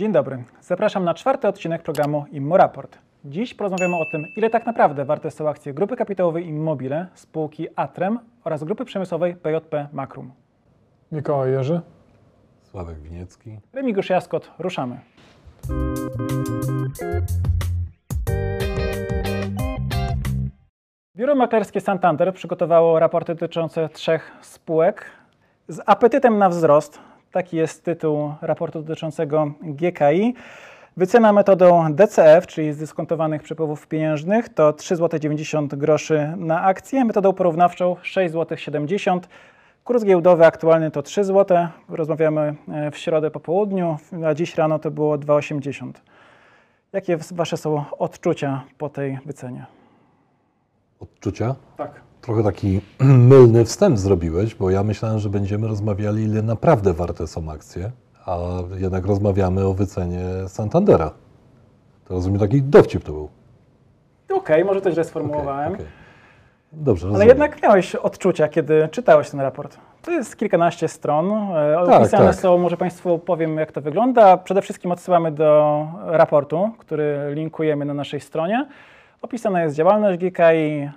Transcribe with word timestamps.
Dzień 0.00 0.12
dobry. 0.12 0.44
Zapraszam 0.60 1.04
na 1.04 1.14
czwarty 1.14 1.48
odcinek 1.48 1.82
programu 1.82 2.24
Immoraport. 2.32 2.98
Dziś 3.24 3.54
porozmawiamy 3.54 3.96
o 3.96 4.04
tym, 4.12 4.26
ile 4.36 4.50
tak 4.50 4.66
naprawdę 4.66 5.04
warte 5.04 5.30
są 5.30 5.48
akcje 5.48 5.74
grupy 5.74 5.96
kapitałowej 5.96 6.46
Immobile, 6.46 7.06
spółki 7.14 7.66
Atrem 7.76 8.18
oraz 8.44 8.64
grupy 8.64 8.84
przemysłowej 8.84 9.36
PJP 9.36 9.88
Makrum. 9.92 10.32
Mikołaj 11.12 11.52
Jerzy. 11.52 11.80
Sławek 12.62 12.98
Winiecki. 12.98 13.58
Remigiusz 13.72 14.10
Jaskot, 14.10 14.50
ruszamy. 14.58 15.00
Biuro 21.16 21.34
maklerskie 21.34 21.80
Santander 21.80 22.34
przygotowało 22.34 22.98
raporty 22.98 23.34
dotyczące 23.34 23.88
trzech 23.88 24.32
spółek 24.40 25.04
z 25.68 25.80
apetytem 25.86 26.38
na 26.38 26.48
wzrost. 26.48 27.09
Taki 27.32 27.56
jest 27.56 27.84
tytuł 27.84 28.34
raportu 28.42 28.82
dotyczącego 28.82 29.52
GKI. 29.62 30.34
Wycena 30.96 31.32
metodą 31.32 31.92
DCF, 31.92 32.46
czyli 32.46 32.72
zdyskontowanych 32.72 33.42
przepływów 33.42 33.86
pieniężnych, 33.86 34.48
to 34.48 34.72
3,90 34.72 35.70
zł 35.70 36.36
na 36.36 36.62
akcję. 36.62 37.04
Metodą 37.04 37.32
porównawczą 37.32 37.94
6,70 37.94 38.88
zł. 38.88 39.20
Kurs 39.84 40.04
giełdowy 40.04 40.46
aktualny 40.46 40.90
to 40.90 41.02
3 41.02 41.24
zł. 41.24 41.68
Rozmawiamy 41.88 42.54
e, 42.68 42.90
w 42.90 42.98
środę 42.98 43.30
po 43.30 43.40
południu, 43.40 43.98
a 44.26 44.34
dziś 44.34 44.54
rano 44.54 44.78
to 44.78 44.90
było 44.90 45.18
2,80. 45.18 45.92
Jakie 46.92 47.18
Wasze 47.32 47.56
są 47.56 47.84
odczucia 47.98 48.62
po 48.78 48.88
tej 48.88 49.18
wycenie? 49.26 49.66
Odczucia? 51.00 51.54
Tak. 51.76 52.09
Trochę 52.20 52.42
taki 52.42 52.80
mylny 53.30 53.64
wstęp 53.64 53.98
zrobiłeś, 53.98 54.54
bo 54.54 54.70
ja 54.70 54.82
myślałem, 54.82 55.18
że 55.18 55.28
będziemy 55.28 55.68
rozmawiali, 55.68 56.22
ile 56.24 56.42
naprawdę 56.42 56.92
warte 56.92 57.26
są 57.26 57.50
akcje, 57.50 57.90
a 58.26 58.38
jednak 58.78 59.06
rozmawiamy 59.06 59.64
o 59.66 59.74
wycenie 59.74 60.24
Santandera. 60.48 61.10
To 62.04 62.14
rozumiem, 62.14 62.40
taki 62.40 62.62
dowcip 62.62 63.04
to 63.04 63.12
był. 63.12 63.28
Okej, 64.36 64.64
może 64.64 64.80
to 64.80 64.90
źle 64.90 65.00
Okej, 65.02 65.10
sformułowałem. 65.10 65.74
okej. 65.74 65.86
Dobrze, 66.72 67.06
Ale 67.06 67.12
rozumiem. 67.12 67.28
jednak 67.28 67.62
miałeś 67.62 67.94
odczucia, 67.94 68.48
kiedy 68.48 68.88
czytałeś 68.88 69.30
ten 69.30 69.40
raport. 69.40 69.76
To 70.02 70.10
jest 70.10 70.36
kilkanaście 70.36 70.88
stron. 70.88 71.32
e, 71.32 71.76
Tak, 71.86 72.00
Opisane 72.00 72.26
tak. 72.26 72.34
są, 72.34 72.58
może 72.58 72.76
Państwu 72.76 73.18
powiem, 73.18 73.56
jak 73.56 73.72
to 73.72 73.80
wygląda. 73.80 74.36
Przede 74.36 74.62
wszystkim 74.62 74.92
odsyłamy 74.92 75.32
do 75.32 75.86
raportu, 76.06 76.70
który 76.78 77.18
linkujemy 77.34 77.84
na 77.84 77.94
naszej 77.94 78.20
stronie. 78.20 78.66
Opisana 79.22 79.62
jest 79.62 79.76
działalność 79.76 80.18
GKI, 80.18 80.42
e, 80.42 80.90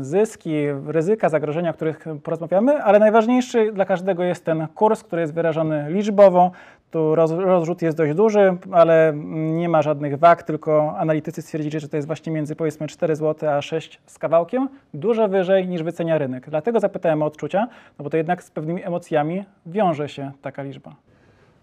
zyski, 0.00 0.52
ryzyka, 0.86 1.28
zagrożenia, 1.28 1.70
o 1.70 1.74
których 1.74 2.04
porozmawiamy, 2.22 2.82
ale 2.82 2.98
najważniejszy 2.98 3.72
dla 3.72 3.84
każdego 3.84 4.22
jest 4.22 4.44
ten 4.44 4.66
kurs, 4.74 5.02
który 5.02 5.22
jest 5.22 5.34
wyrażony 5.34 5.86
liczbowo. 5.88 6.50
Tu 6.90 7.14
roz, 7.14 7.30
rozrzut 7.30 7.82
jest 7.82 7.96
dość 7.96 8.14
duży, 8.14 8.56
ale 8.72 9.12
nie 9.34 9.68
ma 9.68 9.82
żadnych 9.82 10.18
wag, 10.18 10.42
tylko 10.42 10.98
analitycy 10.98 11.42
stwierdzili, 11.42 11.80
że 11.80 11.88
to 11.88 11.96
jest 11.96 12.06
właśnie 12.06 12.32
między 12.32 12.56
powiedzmy 12.56 12.86
4 12.86 13.16
zł 13.16 13.50
a 13.50 13.62
6 13.62 14.00
z 14.06 14.18
kawałkiem, 14.18 14.68
dużo 14.94 15.28
wyżej 15.28 15.68
niż 15.68 15.82
wycenia 15.82 16.18
rynek. 16.18 16.50
Dlatego 16.50 16.80
zapytałem 16.80 17.22
o 17.22 17.26
odczucia, 17.26 17.68
no 17.98 18.02
bo 18.02 18.10
to 18.10 18.16
jednak 18.16 18.42
z 18.42 18.50
pewnymi 18.50 18.84
emocjami 18.84 19.44
wiąże 19.66 20.08
się 20.08 20.32
taka 20.42 20.62
liczba. 20.62 20.94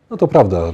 No 0.10 0.18
to 0.18 0.28
prawda. 0.28 0.58
E, 0.58 0.74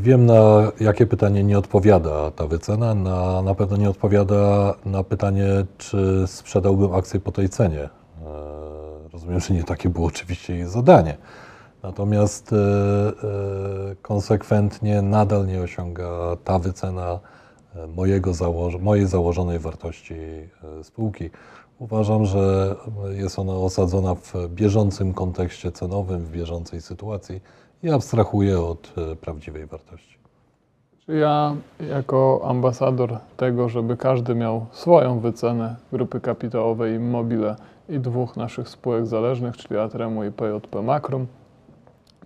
Wiem, 0.00 0.26
na 0.26 0.72
jakie 0.80 1.06
pytanie 1.06 1.44
nie 1.44 1.58
odpowiada 1.58 2.30
ta 2.30 2.46
wycena. 2.46 2.94
Na, 2.94 3.42
na 3.42 3.54
pewno 3.54 3.76
nie 3.76 3.90
odpowiada 3.90 4.74
na 4.86 5.04
pytanie, 5.04 5.46
czy 5.78 6.22
sprzedałbym 6.26 6.94
akcję 6.94 7.20
po 7.20 7.32
tej 7.32 7.48
cenie. 7.48 7.82
E, 7.82 7.88
Rozumiem, 9.12 9.40
że 9.40 9.54
nie 9.54 9.64
takie 9.64 9.88
było 9.88 10.06
oczywiście 10.06 10.54
jej 10.54 10.66
zadanie. 10.66 11.16
Natomiast 11.82 12.52
e, 12.52 12.56
konsekwentnie 14.02 15.02
nadal 15.02 15.46
nie 15.46 15.60
osiąga 15.60 16.36
ta 16.44 16.58
wycena 16.58 17.20
mojego 17.96 18.30
założ- 18.30 18.80
mojej 18.80 19.06
założonej 19.06 19.58
wartości 19.58 20.14
spółki. 20.82 21.30
Uważam, 21.78 22.26
że 22.26 22.74
jest 23.10 23.38
ona 23.38 23.52
osadzona 23.52 24.14
w 24.14 24.32
bieżącym 24.48 25.14
kontekście 25.14 25.72
cenowym, 25.72 26.24
w 26.24 26.30
bieżącej 26.30 26.80
sytuacji 26.82 27.40
i 27.84 27.90
abstrahuję 27.90 28.60
od 28.60 28.92
e, 29.12 29.16
prawdziwej 29.16 29.66
wartości. 29.66 30.18
Ja 31.08 31.54
jako 31.90 32.40
ambasador 32.44 33.18
tego, 33.36 33.68
żeby 33.68 33.96
każdy 33.96 34.34
miał 34.34 34.66
swoją 34.70 35.20
wycenę 35.20 35.76
grupy 35.92 36.20
kapitałowej 36.20 36.94
Immobile 36.94 37.56
i 37.88 37.98
dwóch 37.98 38.36
naszych 38.36 38.68
spółek 38.68 39.06
zależnych, 39.06 39.56
czyli 39.56 39.80
Atremu 39.80 40.24
i 40.24 40.30
PJP 40.30 40.82
Makrum, 40.82 41.26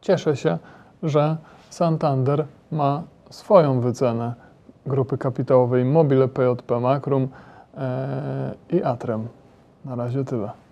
cieszę 0.00 0.36
się, 0.36 0.58
że 1.02 1.36
Santander 1.70 2.46
ma 2.72 3.02
swoją 3.30 3.80
wycenę 3.80 4.34
grupy 4.86 5.18
kapitałowej 5.18 5.82
Immobile, 5.82 6.28
PJP 6.28 6.80
Makrum 6.80 7.28
e, 7.76 8.54
i 8.70 8.82
Atrem. 8.82 9.28
Na 9.84 9.94
razie 9.94 10.24
tyle. 10.24 10.67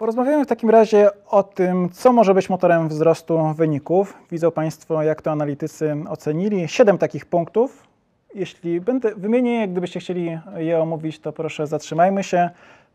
Porozmawiamy 0.00 0.44
w 0.44 0.48
takim 0.48 0.70
razie 0.70 1.10
o 1.28 1.42
tym, 1.42 1.88
co 1.92 2.12
może 2.12 2.34
być 2.34 2.50
motorem 2.50 2.88
wzrostu 2.88 3.54
wyników. 3.54 4.14
Widzą 4.30 4.50
Państwo, 4.50 5.02
jak 5.02 5.22
to 5.22 5.30
analitycy 5.30 5.96
ocenili. 6.08 6.68
Siedem 6.68 6.98
takich 6.98 7.26
punktów. 7.26 7.86
Jeśli 8.34 8.80
będę 8.80 9.14
wymienię 9.14 9.68
gdybyście 9.68 10.00
chcieli 10.00 10.38
je 10.56 10.80
omówić, 10.80 11.18
to 11.18 11.32
proszę 11.32 11.66
zatrzymajmy 11.66 12.24
się. 12.24 12.50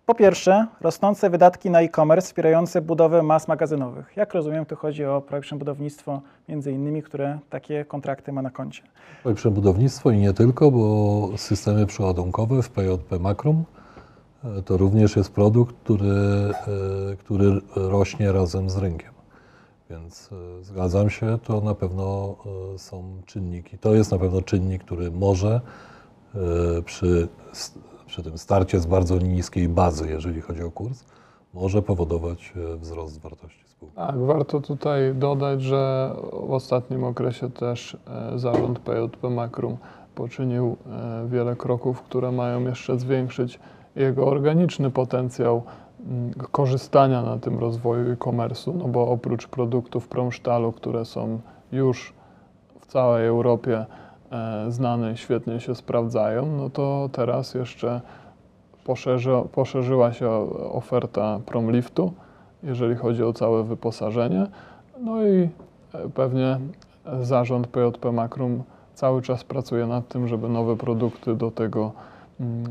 Po 0.06 0.16
pierwsze, 0.16 0.68
rosnące 0.82 1.30
wydatki 1.30 1.70
na 1.70 1.82
e-commerce 1.82 2.28
wspierające 2.28 2.82
budowę 2.82 3.24
mas 3.24 3.48
magazynowych. 3.48 4.14
Jak 4.16 4.34
rozumiem, 4.34 4.66
tu 4.66 4.76
chodzi 4.76 5.06
o 5.06 5.22
projekt 5.22 5.54
budownictwo, 5.54 6.22
między 6.50 6.72
innymi, 6.72 7.04
które 7.04 7.40
takie 7.50 7.86
kontrakty 7.86 8.32
ma 8.32 8.42
na 8.42 8.50
koncie. 8.50 8.84
I 9.32 9.34
Przebudownictwo 9.34 10.12
i 10.12 10.18
nie 10.18 10.34
tylko, 10.34 10.72
bo 10.72 11.30
systemy 11.38 11.86
przeładunkowe 11.86 12.62
w 12.62 12.70
PJP 12.70 13.20
Makrum 13.20 13.64
to 14.66 14.78
również 14.78 15.16
jest 15.16 15.32
produkt, 15.32 15.76
który, 15.84 16.10
e, 16.12 17.16
który 17.16 17.62
rośnie 17.76 18.32
razem 18.32 18.70
z 18.70 18.78
rynkiem. 18.78 19.12
Więc 19.90 20.30
e, 20.60 20.64
zgadzam 20.64 21.10
się, 21.10 21.38
to 21.44 21.62
na 21.62 21.76
pewno 21.76 22.36
e, 22.76 22.80
są 22.80 23.04
czynniki. 23.26 23.78
To 23.78 23.94
jest 23.94 24.12
na 24.12 24.18
pewno 24.18 24.42
czynnik, 24.42 24.84
który 24.84 25.12
może 25.12 25.62
przy, 26.86 27.28
przy 28.08 28.24
tym 28.24 28.38
starcie 28.38 28.80
z 28.80 28.86
bardzo 28.86 29.18
niskiej 29.18 29.70
bazy, 29.70 30.08
jeżeli 30.08 30.42
chodzi 30.42 30.64
o 30.64 30.72
kurs, 30.72 31.04
może 31.54 31.82
powodować 31.82 32.54
wzrost 32.78 33.22
wartości 33.22 33.64
spółki. 33.68 33.96
Tak, 33.96 34.18
warto 34.20 34.62
tutaj 34.62 35.16
dodać, 35.16 35.62
że 35.62 36.12
w 36.48 36.52
ostatnim 36.52 37.04
okresie 37.04 37.50
też 37.50 37.98
zarząd 38.36 38.80
PJP 38.80 39.30
Makrum 39.30 39.78
poczynił 40.16 40.78
wiele 41.28 41.56
kroków, 41.56 42.02
które 42.02 42.32
mają 42.32 42.62
jeszcze 42.62 43.00
zwiększyć 43.00 43.60
jego 43.96 44.28
organiczny 44.28 44.92
potencjał 44.92 45.64
mm, 46.06 46.34
korzystania 46.34 47.22
na 47.22 47.38
tym 47.38 47.60
rozwoju 47.60 48.12
e-commerce'u, 48.12 48.76
no 48.76 48.88
bo 48.88 49.08
oprócz 49.08 49.48
produktów 49.48 50.08
promsztalu, 50.08 50.72
które 50.72 51.06
są 51.06 51.40
już 51.72 52.14
w 52.80 52.86
całej 52.86 53.28
Europie 53.28 53.86
e, 54.32 54.66
znane 54.72 55.12
i 55.12 55.18
świetnie 55.18 55.60
się 55.60 55.76
sprawdzają, 55.76 56.46
no 56.46 56.70
to 56.70 57.10
teraz 57.12 57.54
jeszcze 57.54 58.02
poszerzy, 58.84 59.32
poszerzyła 59.52 60.14
się 60.14 60.30
oferta 60.72 61.40
Promliftu, 61.46 62.14
jeżeli 62.64 62.96
chodzi 62.96 63.24
o 63.24 63.34
całe 63.34 63.64
wyposażenie. 63.64 64.48
No 65.00 65.24
i 65.24 65.50
e, 65.94 66.10
pewnie 66.14 66.60
zarząd 67.22 67.68
PJP 67.68 68.12
Makrum 68.12 68.64
cały 68.94 69.22
czas 69.22 69.44
pracuje 69.44 69.88
nad 69.88 70.08
tym, 70.08 70.28
żeby 70.28 70.50
nowe 70.50 70.76
produkty 70.76 71.36
do 71.36 71.52
tego, 71.52 71.92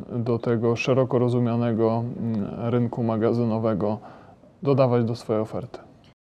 do 0.09 0.39
tego 0.39 0.77
szeroko 0.77 1.19
rozumianego 1.19 2.05
mm, 2.21 2.71
rynku 2.71 3.03
magazynowego 3.03 3.99
dodawać 4.63 5.05
do 5.05 5.17
swojej 5.17 5.43
oferty. 5.43 5.79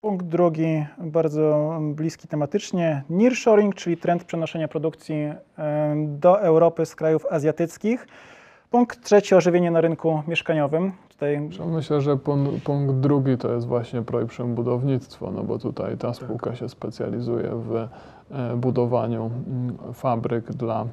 Punkt 0.01 0.25
drugi, 0.25 0.85
bardzo 0.97 1.77
bliski 1.81 2.27
tematycznie, 2.27 3.03
nearshoring, 3.09 3.75
czyli 3.75 3.97
trend 3.97 4.23
przenoszenia 4.23 4.67
produkcji 4.67 5.15
do 6.07 6.41
Europy 6.41 6.85
z 6.85 6.95
krajów 6.95 7.25
azjatyckich. 7.31 8.07
Punkt 8.69 9.03
trzeci, 9.03 9.35
ożywienie 9.35 9.71
na 9.71 9.81
rynku 9.81 10.21
mieszkaniowym. 10.27 10.91
Tutaj 11.09 11.49
Myślę, 11.65 12.01
że 12.01 12.15
pun- 12.15 12.59
punkt 12.63 12.95
drugi 12.95 13.37
to 13.37 13.53
jest 13.53 13.67
właśnie 13.67 14.01
projekt 14.01 14.31
Przembudownictwo, 14.31 15.31
no 15.31 15.43
bo 15.43 15.59
tutaj 15.59 15.97
ta 15.97 16.13
spółka 16.13 16.55
się 16.55 16.69
specjalizuje 16.69 17.49
w 17.53 17.75
e, 17.75 18.55
budowaniu 18.55 19.31
mm, 19.47 19.77
fabryk 19.93 20.51
dla, 20.51 20.85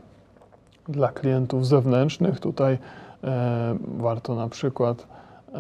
dla 0.88 1.08
klientów 1.12 1.66
zewnętrznych. 1.66 2.40
Tutaj 2.40 2.78
e, 3.24 3.76
warto 3.98 4.34
na 4.34 4.48
przykład 4.48 5.06
e, 5.54 5.58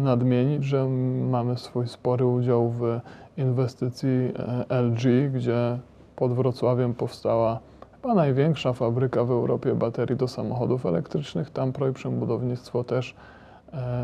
nadmienić, 0.00 0.64
że 0.64 0.88
mamy 1.30 1.56
swój 1.56 1.88
spory 1.88 2.26
udział 2.26 2.70
w 2.70 3.00
inwestycji 3.36 4.32
e, 4.70 4.82
LG, 4.82 5.32
gdzie 5.34 5.78
pod 6.16 6.32
Wrocławiem 6.32 6.94
powstała 6.94 7.58
chyba 8.02 8.14
największa 8.14 8.72
fabryka 8.72 9.24
w 9.24 9.30
Europie 9.30 9.74
baterii 9.74 10.16
do 10.16 10.28
samochodów 10.28 10.86
elektrycznych. 10.86 11.50
Tam 11.50 11.72
projekt 11.72 11.96
Przemudownictwo 11.96 12.84
też 12.84 13.14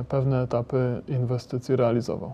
pewne 0.08 0.43
etapy 0.43 1.02
inwestycji 1.08 1.76
realizował. 1.76 2.32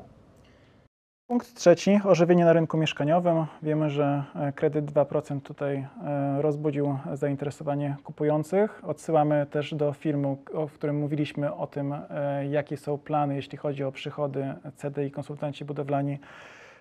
Punkt 1.33 1.55
trzeci, 1.55 2.01
ożywienie 2.05 2.45
na 2.45 2.53
rynku 2.53 2.77
mieszkaniowym. 2.77 3.47
Wiemy, 3.63 3.91
że 3.91 4.25
e, 4.35 4.53
kredyt 4.53 4.85
2% 4.93 5.41
tutaj 5.41 5.77
e, 6.05 6.43
rozbudził 6.43 6.99
zainteresowanie 7.13 7.97
kupujących. 8.05 8.83
Odsyłamy 8.87 9.47
też 9.51 9.75
do 9.75 9.93
filmu, 9.93 10.39
o- 10.55 10.67
którym 10.67 10.99
mówiliśmy 10.99 11.55
o 11.55 11.67
tym, 11.67 11.93
e, 11.93 12.47
jakie 12.47 12.77
są 12.77 12.99
plany, 12.99 13.35
jeśli 13.37 13.59
chodzi 13.59 13.85
o 13.85 13.93
przychody 13.93 14.55
CD 14.77 15.07
i 15.07 15.11
konsultanci 15.11 15.65
budowlani 15.65 16.19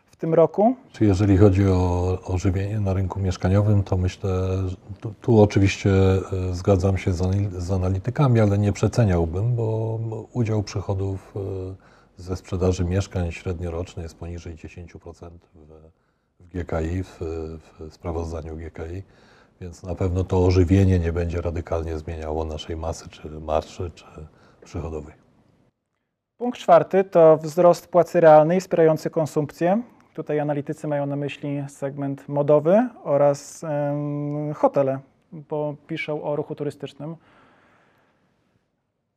w 0.06 0.16
tym 0.16 0.34
roku. 0.34 0.76
Czy 0.92 1.06
jeżeli 1.06 1.38
chodzi 1.38 1.68
o 1.68 2.18
ożywienie 2.26 2.80
na 2.80 2.94
rynku 2.94 3.20
mieszkaniowym, 3.20 3.84
to 3.84 3.98
myślę, 3.98 4.30
tu, 5.00 5.14
tu 5.22 5.42
oczywiście 5.42 5.90
zgadzam 6.52 6.98
się 6.98 7.14
z, 7.14 7.22
z 7.54 7.72
analitykami, 7.72 8.40
ale 8.40 8.58
nie 8.58 8.74
przeceniałbym, 8.74 9.56
bo 9.56 10.00
udział 10.34 10.64
przychodów 10.64 11.34
ze 12.18 12.36
sprzedaży 12.36 12.86
mieszkań 12.86 13.32
średnioroczny 13.32 14.04
jest 14.04 14.18
poniżej 14.18 14.56
10% 14.56 15.30
w, 15.54 15.90
w 16.40 16.48
GKI, 16.48 17.04
w, 17.04 17.18
w 17.80 17.94
sprawozdaniu 17.94 18.58
GKI, 18.58 19.04
więc 19.62 19.84
na 19.84 19.96
pewno 19.96 20.24
to 20.24 20.46
ożywienie 20.46 21.00
nie 21.00 21.14
będzie 21.14 21.42
radykalnie 21.42 21.98
zmieniało 21.98 22.46
naszej 22.46 22.78
masy, 22.78 23.10
czy 23.10 23.30
marszy, 23.30 23.92
czy 23.92 24.06
przychodowej. 24.64 25.14
Punkt 26.38 26.60
czwarty 26.60 27.04
to 27.04 27.38
wzrost 27.38 27.88
płacy 27.88 28.20
realnej 28.20 28.62
wspierający 28.62 29.10
konsumpcję. 29.10 29.82
Tutaj 30.14 30.40
analitycy 30.40 30.88
mają 30.88 31.06
na 31.06 31.16
myśli 31.16 31.64
segment 31.68 32.30
modowy 32.30 32.90
oraz 33.04 33.64
em, 33.64 34.54
hotele, 34.54 35.00
bo 35.32 35.76
piszą 35.88 36.24
o 36.24 36.36
ruchu 36.36 36.56
turystycznym. 36.56 37.16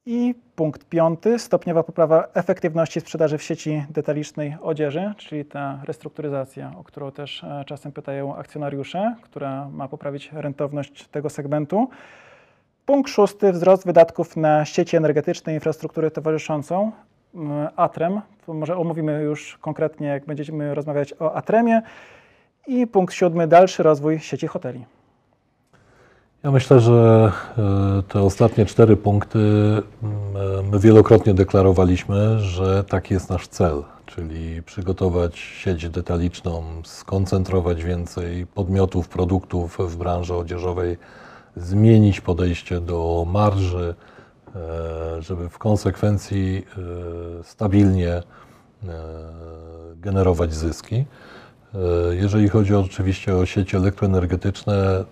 I 0.06 0.34
punkt 0.56 0.84
piąty, 0.84 1.38
stopniowa 1.38 1.82
poprawa 1.82 2.28
efektywności 2.34 3.00
sprzedaży 3.00 3.38
w 3.38 3.42
sieci 3.42 3.84
detalicznej 3.90 4.56
odzieży, 4.62 5.14
czyli 5.16 5.44
ta 5.44 5.80
restrukturyzacja, 5.84 6.72
o 6.78 6.84
którą 6.84 7.12
też 7.12 7.44
e, 7.44 7.64
czasem 7.66 7.92
pytają 7.92 8.36
akcjonariusze, 8.36 9.14
która 9.22 9.68
ma 9.68 9.88
poprawić 9.88 10.32
rentowność 10.32 11.08
tego 11.08 11.30
segmentu. 11.30 11.88
Punkt 12.86 13.10
szósty, 13.10 13.52
wzrost 13.52 13.86
wydatków 13.86 14.36
na 14.36 14.64
sieci 14.64 14.96
energetyczne 14.96 15.52
i 15.52 15.54
infrastrukturę 15.54 16.10
towarzyszącą. 16.10 16.92
Mm, 17.34 17.68
Atrem, 17.76 18.20
to 18.46 18.54
może 18.54 18.76
omówimy 18.76 19.22
już 19.22 19.58
konkretnie, 19.60 20.06
jak 20.06 20.26
będziemy 20.26 20.74
rozmawiać 20.74 21.14
o 21.20 21.34
Atremie. 21.34 21.82
I 22.66 22.86
punkt 22.86 23.14
siódmy, 23.14 23.46
dalszy 23.46 23.82
rozwój 23.82 24.20
sieci 24.20 24.46
hoteli. 24.46 24.84
Ja 26.44 26.50
myślę, 26.50 26.80
że 26.80 27.32
e, 27.58 28.02
te 28.08 28.20
ostatnie 28.20 28.66
cztery 28.66 28.96
punkty 28.96 29.38
mm, 29.38 29.82
e, 30.58 30.62
my 30.72 30.78
wielokrotnie 30.78 31.34
deklarowaliśmy, 31.34 32.40
że 32.40 32.84
taki 32.84 33.14
jest 33.14 33.30
nasz 33.30 33.48
cel, 33.48 33.82
czyli 34.06 34.62
przygotować 34.62 35.38
sieć 35.38 35.88
detaliczną, 35.88 36.62
skoncentrować 36.84 37.84
więcej 37.84 38.46
podmiotów, 38.46 39.08
produktów 39.08 39.78
w 39.78 39.96
branży 39.96 40.34
odzieżowej, 40.34 40.96
zmienić 41.56 42.20
podejście 42.20 42.80
do 42.80 43.26
marży, 43.28 43.94
e, 44.56 45.22
żeby 45.22 45.48
w 45.48 45.58
konsekwencji 45.58 46.66
stabilnie 47.42 48.22
generować 49.96 50.54
zyski. 50.54 51.04
Jeżeli 52.10 52.48
chodzi 52.48 52.74
oczywiście 52.74 53.36
o 53.36 53.46
sieci 53.46 53.76
elektroenergetyczne, 53.76 55.04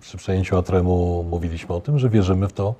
przy 0.00 0.16
przejęciu 0.16 0.56
Atremu 0.56 1.24
mówiliśmy 1.30 1.74
o 1.74 1.80
tym, 1.80 1.98
że 1.98 2.08
wierzymy 2.08 2.48
w 2.48 2.52
to, 2.52 2.74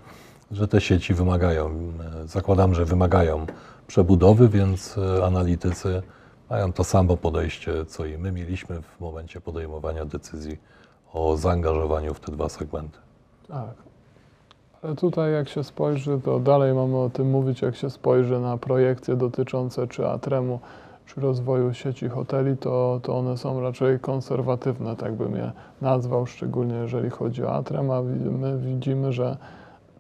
że 0.50 0.69
te 0.69 0.81
sieci 0.81 1.15
wymagają, 1.15 1.67
e, 1.67 2.29
zakładam, 2.29 2.75
że 2.75 2.85
wymagają 2.85 3.47
przebudowy, 3.87 4.49
więc 4.49 4.99
e, 4.99 5.25
analitycy 5.25 6.03
mają 6.50 6.73
to 6.73 6.85
samo 6.85 7.17
podejście, 7.17 7.87
co 7.87 8.06
i 8.06 8.19
my 8.19 8.32
mieliśmy 8.32 8.82
w 8.82 9.00
momencie 9.00 9.41
podejmowania 9.41 10.05
decyzji 10.05 10.59
o 11.12 11.37
zaangażowaniu 11.37 12.15
w 12.15 12.20
te 12.20 12.32
dwa 12.32 12.49
segmenty. 12.49 12.99
Tak. 13.49 13.75
Ale 14.82 14.94
tutaj 14.94 15.32
jak 15.32 15.49
się 15.49 15.65
spojrzy, 15.65 16.20
to 16.25 16.41
dalej 16.41 16.75
mamy 16.75 16.97
o 16.97 17.11
tym 17.11 17.31
mówić, 17.31 17.62
jak 17.62 17.76
się 17.76 17.91
spojrzy 17.91 18.41
na 18.41 18.56
projekcje 18.59 19.17
dotyczące 19.17 19.88
czy 19.88 20.09
Atremu, 20.09 20.61
czy 21.08 21.20
rozwoju 21.20 21.75
sieci 21.75 22.08
hoteli, 22.08 22.56
to, 22.56 23.00
to 23.02 23.19
one 23.19 23.37
są 23.37 23.60
raczej 23.60 24.00
konserwatywne, 24.00 24.96
tak 24.96 25.14
bym 25.14 25.37
je 25.37 25.52
nazwał, 25.81 26.26
szczególnie 26.26 26.75
jeżeli 26.75 27.10
chodzi 27.10 27.44
o 27.44 27.52
Atrem, 27.52 27.90
a 27.90 28.02
my 28.31 28.58
widzimy, 28.58 29.12
że 29.12 29.37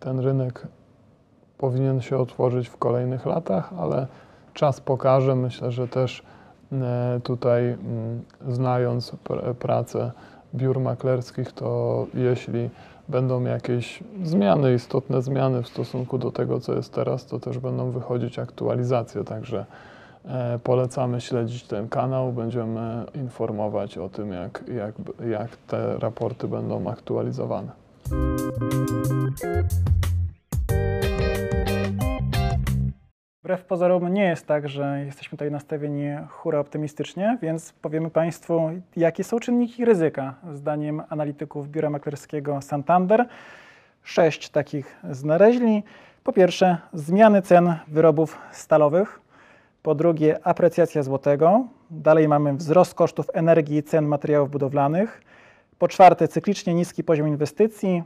ten 0.00 0.20
rynek 0.20 0.66
powinien 1.58 2.00
się 2.00 2.18
otworzyć 2.18 2.68
w 2.68 2.76
kolejnych 2.76 3.26
latach, 3.26 3.72
ale 3.78 4.06
czas 4.54 4.80
pokaże. 4.80 5.36
Myślę, 5.36 5.72
że 5.72 5.88
też 5.88 6.22
e, 6.72 7.20
tutaj 7.22 7.64
mm, 7.64 8.22
znając 8.48 9.12
pr- 9.12 9.54
pracę 9.54 10.12
biur 10.54 10.80
maklerskich, 10.80 11.52
to 11.52 12.06
jeśli 12.14 12.70
będą 13.08 13.44
jakieś 13.44 14.02
zmiany, 14.24 14.74
istotne 14.74 15.22
zmiany 15.22 15.62
w 15.62 15.68
stosunku 15.68 16.18
do 16.18 16.32
tego, 16.32 16.60
co 16.60 16.74
jest 16.74 16.92
teraz, 16.92 17.26
to 17.26 17.40
też 17.40 17.58
będą 17.58 17.90
wychodzić 17.90 18.38
aktualizacje. 18.38 19.24
Także 19.24 19.66
polecamy 20.64 21.20
śledzić 21.20 21.62
ten 21.62 21.88
kanał. 21.88 22.32
Będziemy 22.32 23.04
informować 23.14 23.98
o 23.98 24.08
tym, 24.08 24.32
jak, 24.32 24.64
jak, 24.74 24.94
jak 25.30 25.56
te 25.56 25.98
raporty 25.98 26.48
będą 26.48 26.90
aktualizowane. 26.90 27.72
Wbrew 33.42 33.64
pozorom 33.64 34.08
nie 34.08 34.24
jest 34.24 34.46
tak, 34.46 34.68
że 34.68 35.04
jesteśmy 35.04 35.30
tutaj 35.30 35.50
nastawieni 35.50 36.06
hura 36.30 36.58
optymistycznie, 36.58 37.38
więc 37.42 37.72
powiemy 37.72 38.10
Państwu, 38.10 38.70
jakie 38.96 39.24
są 39.24 39.38
czynniki 39.38 39.84
ryzyka 39.84 40.34
zdaniem 40.52 41.02
analityków 41.08 41.68
biura 41.68 41.90
maklerskiego 41.90 42.62
Santander. 42.62 43.28
Sześć 44.02 44.50
takich 44.50 44.96
znaleźli. 45.10 45.82
Po 46.24 46.32
pierwsze, 46.32 46.78
zmiany 46.92 47.42
cen 47.42 47.74
wyrobów 47.88 48.38
stalowych. 48.52 49.20
Po 49.88 49.94
drugie, 49.94 50.46
aprecjacja 50.46 51.02
złotego. 51.02 51.64
Dalej 51.90 52.28
mamy 52.28 52.54
wzrost 52.54 52.94
kosztów 52.94 53.26
energii 53.34 53.76
i 53.76 53.82
cen 53.82 54.06
materiałów 54.06 54.50
budowlanych. 54.50 55.22
Po 55.78 55.88
czwarte, 55.88 56.28
cyklicznie 56.28 56.74
niski 56.74 57.04
poziom 57.04 57.28
inwestycji. 57.28 58.02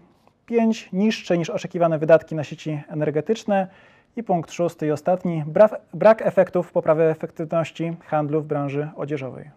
Pięć, 0.47 0.89
niższe 0.93 1.39
niż 1.39 1.51
oczekiwane 1.51 1.99
wydatki 1.99 2.35
na 2.35 2.45
sieci 2.45 2.83
energetyczne. 2.89 3.69
I 4.17 4.23
punkt 4.23 4.53
szósty 4.53 4.87
i 4.87 4.91
ostatni, 4.91 5.45
brak, 5.47 5.81
brak 5.95 6.23
efektów 6.23 6.73
poprawy 6.73 7.03
efektywności 7.03 7.97
handlu 8.07 8.41
w 8.43 8.47
branży 8.47 8.89
odzieżowej. 8.97 9.51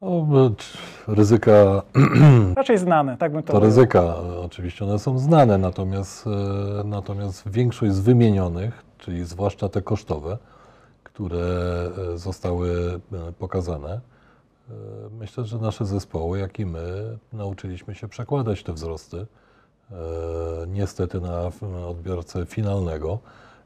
No, 0.00 0.26
ryzyka 1.08 1.82
Raczej 2.56 2.78
znane, 2.78 3.16
tak 3.16 3.32
bym 3.32 3.42
to 3.42 3.52
To 3.52 3.60
ryzyka, 3.60 4.16
oczywiście 4.44 4.84
one 4.84 4.98
są 4.98 5.18
znane, 5.18 5.58
natomiast, 5.58 6.26
e, 6.26 6.30
natomiast 6.84 7.50
większość 7.50 7.92
z 7.92 8.00
wymienionych, 8.00 8.84
czyli 9.04 9.24
zwłaszcza 9.24 9.68
te 9.68 9.82
kosztowe, 9.82 10.38
które 11.02 11.46
e, 12.14 12.18
zostały 12.18 13.00
e, 13.12 13.32
pokazane, 13.32 13.90
e, 13.90 14.72
myślę, 15.18 15.44
że 15.44 15.58
nasze 15.58 15.84
zespoły, 15.84 16.38
jak 16.38 16.58
i 16.58 16.66
my, 16.66 17.18
nauczyliśmy 17.32 17.94
się 17.94 18.08
przekładać 18.08 18.62
te 18.62 18.72
wzrosty, 18.72 19.26
niestety 20.66 21.20
na 21.20 21.50
odbiorcę 21.88 22.46
finalnego, 22.46 23.18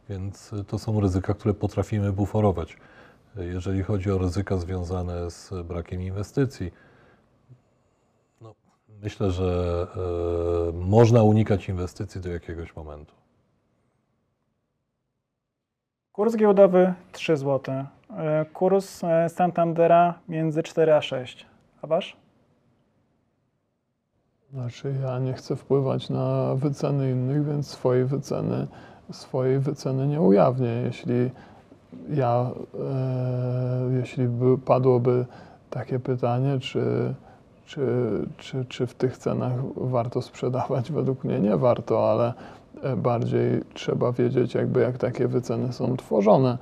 więc 0.09 0.51
to 0.67 0.79
są 0.79 1.01
ryzyka, 1.01 1.35
które 1.35 1.55
potrafimy 1.55 2.13
buforować. 2.13 2.77
Jeżeli 3.37 3.83
chodzi 3.83 4.11
o 4.11 4.19
ryzyka 4.19 4.57
związane 4.57 5.31
z 5.31 5.51
brakiem 5.65 6.03
inwestycji, 6.03 6.73
Myślę, 9.03 9.31
że 9.31 9.87
można 10.75 11.23
unikać 11.23 11.69
inwestycji 11.69 12.21
do 12.21 12.29
jakiegoś 12.29 12.77
momentu. 12.77 13.15
Kurs 16.19 16.37
giełdowy 16.37 16.95
3 17.13 17.37
zł. 17.37 17.75
E, 18.17 18.45
Kurs 18.45 19.05
e, 19.05 19.29
Santandera 19.29 20.15
między 20.29 20.63
4 20.63 20.95
a 20.95 21.01
6. 21.03 21.47
A 21.83 21.87
wasz? 21.87 22.17
Znaczy, 24.53 24.95
ja 25.03 25.19
nie 25.19 25.33
chcę 25.33 25.57
wpływać 25.57 26.11
na 26.11 26.55
wyceny 26.55 27.11
innych, 27.11 27.45
więc 27.47 27.69
swojej 27.69 28.05
wyceny, 28.05 28.67
swojej 29.13 29.59
wyceny 29.59 30.07
nie 30.07 30.21
ujawnię. 30.21 30.69
Jeśli 30.69 31.31
ja, 32.11 32.51
e, 32.81 33.97
jeśli 34.01 34.29
by, 34.29 34.59
padłoby 34.59 35.27
takie 35.71 35.99
pytanie, 35.99 36.59
czy, 36.61 37.15
czy, 37.67 37.87
czy, 38.37 38.65
czy 38.65 38.87
w 38.87 38.95
tych 38.95 39.19
cenach 39.19 39.53
warto 39.77 40.23
sprzedawać, 40.23 40.93
według 40.93 41.25
mnie 41.25 41.41
nie 41.41 41.57
warto, 41.57 42.11
ale 42.11 42.33
bardziej 42.97 43.65
trzeba 43.75 44.13
wiedzieć, 44.13 44.55
jakby 44.55 44.81
jak 44.81 44.99
takie 44.99 45.29
wyceny 45.29 45.73
są 45.73 45.97
tworzone. 45.97 46.59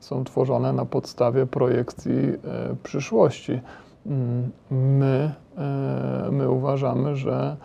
Są 0.00 0.24
tworzone 0.24 0.72
na 0.72 0.84
podstawie 0.84 1.46
projekcji 1.46 2.12
e, 2.12 2.76
przyszłości. 2.82 3.60
Mm, 4.06 4.50
My, 4.70 5.32
e, 5.58 6.28
my 6.32 6.50
uważamy, 6.50 7.16
że, 7.16 7.56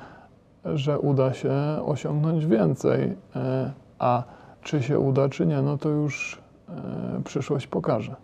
że 0.66 1.00
uda 1.00 1.34
się 1.34 1.54
osiągnąć 1.86 2.46
więcej, 2.46 3.16
e, 3.36 3.72
a 4.00 4.24
czy 4.62 4.84
się 4.84 5.00
uda, 5.00 5.30
czy 5.30 5.46
nie, 5.46 5.62
no 5.62 5.78
to 5.78 5.90
już 5.90 6.42
e, 6.70 7.22
przyszłość 7.24 7.68
pokaże. 7.68 8.16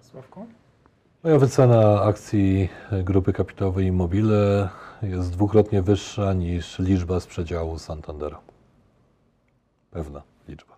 Sławku? 0.00 0.46
Moja 1.24 1.38
wycena 1.38 2.02
akcji 2.02 2.68
grupy 3.04 3.32
kapitałowej 3.32 3.86
Immobile 3.86 4.68
jest 5.02 5.32
dwukrotnie 5.32 5.82
wyższa 5.82 6.32
niż 6.32 6.78
liczba 6.78 7.20
z 7.20 7.26
przedziału 7.26 7.78
Santandera. 7.78 8.49
Pewna 9.90 10.22
liczba. 10.48 10.76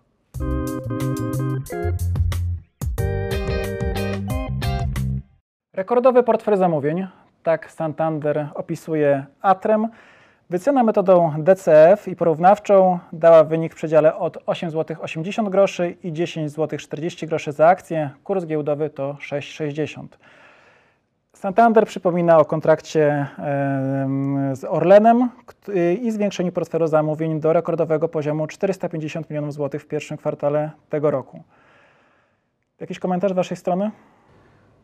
Rekordowy 5.73 6.23
portfel 6.23 6.57
zamówień, 6.57 7.07
tak 7.43 7.71
Santander 7.71 8.49
opisuje 8.55 9.25
Atrem. 9.41 9.87
Wycena 10.49 10.83
metodą 10.83 11.33
DCF 11.37 12.07
i 12.07 12.15
porównawczą 12.15 12.99
dała 13.13 13.43
wynik 13.43 13.73
w 13.73 13.75
przedziale 13.75 14.15
od 14.15 14.37
8 14.45 14.71
zł 14.71 14.97
80 14.99 15.49
groszy 15.49 15.97
i 16.03 16.13
10 16.13 16.51
zł 16.51 16.79
40 16.79 17.27
groszy 17.27 17.51
za 17.51 17.67
akcję. 17.67 18.09
Kurs 18.23 18.45
giełdowy 18.45 18.89
to 18.89 19.13
6,60. 19.13 20.07
Santander 21.43 21.85
przypomina 21.85 22.37
o 22.37 22.45
kontrakcie 22.45 23.27
em, 23.37 24.55
z 24.55 24.63
Orlenem 24.63 25.29
kt- 25.45 25.71
i 26.01 26.11
zwiększeniu 26.11 26.51
portfelu 26.51 26.87
zamówień 26.87 27.39
do 27.39 27.53
rekordowego 27.53 28.09
poziomu 28.09 28.47
450 28.47 29.29
milionów 29.29 29.53
złotych 29.53 29.81
w 29.81 29.87
pierwszym 29.87 30.17
kwartale 30.17 30.71
tego 30.89 31.11
roku. 31.11 31.43
Jakiś 32.79 32.99
komentarz 32.99 33.31
z 33.31 33.35
Waszej 33.35 33.57
strony? 33.57 33.91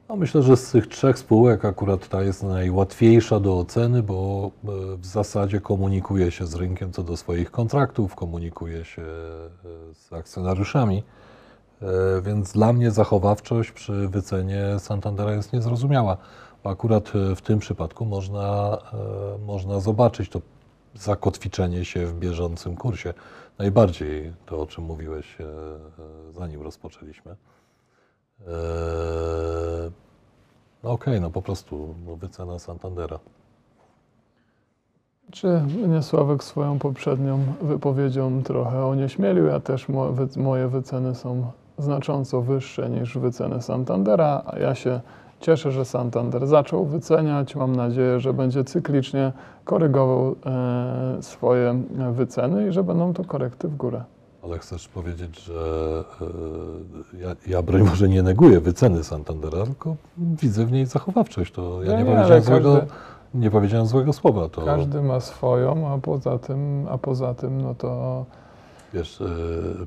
No 0.09 0.15
myślę, 0.15 0.41
że 0.41 0.57
z 0.57 0.71
tych 0.71 0.87
trzech 0.87 1.17
spółek 1.19 1.65
akurat 1.65 2.07
ta 2.07 2.23
jest 2.23 2.43
najłatwiejsza 2.43 3.39
do 3.39 3.59
oceny, 3.59 4.03
bo 4.03 4.51
e, 4.63 4.67
w 4.97 5.05
zasadzie 5.05 5.61
komunikuje 5.61 6.31
się 6.31 6.45
z 6.45 6.55
rynkiem 6.55 6.91
co 6.91 7.03
do 7.03 7.17
swoich 7.17 7.51
kontraktów, 7.51 8.15
komunikuje 8.15 8.85
się 8.85 9.01
e, 9.01 9.93
z 9.93 10.13
akcjonariuszami, 10.13 10.97
E, 10.97 11.28
więc 12.21 12.51
dla 12.51 12.74
mnie 12.74 12.91
zachowawczość 12.91 13.71
przy 13.71 14.07
wycenie 14.07 14.79
Santandera 14.79 15.33
jest 15.33 15.53
niezrozumiała. 15.53 16.17
Bo 16.63 16.69
akurat 16.69 17.12
e, 17.15 17.36
w 17.36 17.41
tym 17.41 17.59
przypadku 17.59 18.05
można, 18.05 18.77
e, 18.93 19.45
można 19.45 19.79
zobaczyć 19.79 20.29
to 20.29 20.41
zakotwiczenie 20.95 21.86
się 21.86 22.05
w 22.05 22.19
bieżącym 22.19 22.75
kursie. 22.75 23.13
Najbardziej 23.57 24.33
to, 24.45 24.62
o 24.62 24.67
czym 24.67 24.83
mówiłeś, 24.83 25.41
e, 25.41 25.43
e, 25.43 26.33
zanim 26.33 26.62
rozpoczęliśmy. 26.62 27.36
No 30.83 30.91
okej, 30.91 31.21
no 31.21 31.29
po 31.29 31.41
prostu 31.41 31.95
no 32.05 32.15
wycena 32.15 32.59
Santandera. 32.59 33.19
Czy 35.31 35.62
mnie 35.62 36.01
Sławek 36.01 36.43
swoją 36.43 36.79
poprzednią 36.79 37.39
wypowiedzią 37.62 38.43
trochę 38.43 38.86
onieśmielił? 38.86 39.45
Ja 39.45 39.59
też 39.59 39.88
moje 40.36 40.67
wyceny 40.67 41.15
są 41.15 41.51
znacząco 41.79 42.41
wyższe 42.41 42.89
niż 42.89 43.17
wyceny 43.17 43.62
Santandera, 43.62 44.41
a 44.45 44.59
ja 44.59 44.75
się 44.75 45.01
cieszę, 45.39 45.71
że 45.71 45.86
Santander 45.86 46.48
zaczął 46.48 46.86
wyceniać. 46.86 47.55
Mam 47.55 47.75
nadzieję, 47.75 48.19
że 48.19 48.33
będzie 48.33 48.63
cyklicznie 48.63 49.31
korygował 49.65 50.36
e, 50.45 51.17
swoje 51.24 51.81
wyceny 52.12 52.67
i 52.67 52.71
że 52.71 52.83
będą 52.83 53.13
to 53.13 53.24
korekty 53.25 53.67
w 53.67 53.75
górę. 53.75 54.03
Ale 54.43 54.59
chcesz 54.59 54.88
powiedzieć, 54.88 55.39
że 55.43 55.53
e, 57.13 57.17
ja, 57.21 57.36
ja 57.48 57.62
broń 57.62 57.81
może 57.81 58.09
nie 58.09 58.24
neguję 58.24 58.59
wyceny 58.59 59.03
Santandera, 59.03 59.65
tylko 59.65 59.95
widzę 60.17 60.65
w 60.65 60.71
niej 60.71 60.86
zachowawczość. 60.86 61.53
To 61.53 61.83
ja 61.83 61.91
Nie, 61.91 61.98
nie, 61.98 62.09
nie, 62.09 62.15
powiedziałem, 62.15 62.43
złego, 62.43 62.74
każdy- 62.74 62.93
nie 63.33 63.51
powiedziałem 63.51 63.88
złego 63.88 64.13
słowa. 64.13 64.50
To 64.50 64.62
Każdy 64.62 65.01
ma 65.01 65.19
swoją, 65.19 65.88
a 65.93 65.98
poza 65.98 66.38
tym, 66.38 66.88
a 66.91 66.98
poza 66.98 67.33
tym 67.33 67.62
no 67.62 67.75
to 67.75 68.25
wiesz, 68.93 69.22
e, 69.22 69.25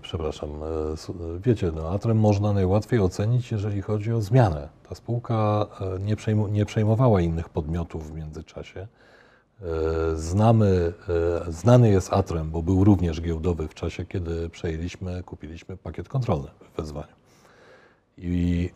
przepraszam, 0.02 0.50
e, 0.50 1.38
wiecie, 1.44 1.72
no 1.74 1.90
Atrem 1.90 2.18
można 2.18 2.52
najłatwiej 2.52 3.00
ocenić, 3.00 3.52
jeżeli 3.52 3.82
chodzi 3.82 4.12
o 4.12 4.20
zmianę. 4.20 4.68
Ta 4.88 4.94
spółka 4.94 5.66
e, 5.80 6.00
nie, 6.00 6.16
nie 6.50 6.66
przejmowała 6.66 7.20
innych 7.20 7.48
podmiotów 7.48 8.10
w 8.10 8.14
międzyczasie. 8.14 8.86
Znamy, 10.14 10.92
znany 11.48 11.90
jest 11.90 12.12
Atrem, 12.12 12.50
bo 12.50 12.62
był 12.62 12.84
również 12.84 13.20
giełdowy 13.20 13.68
w 13.68 13.74
czasie, 13.74 14.04
kiedy 14.04 14.48
przejęliśmy, 14.48 15.22
kupiliśmy 15.22 15.76
pakiet 15.76 16.08
kontrolny 16.08 16.48
w 16.60 16.76
wezwaniu. 16.76 17.14
I 18.18 18.70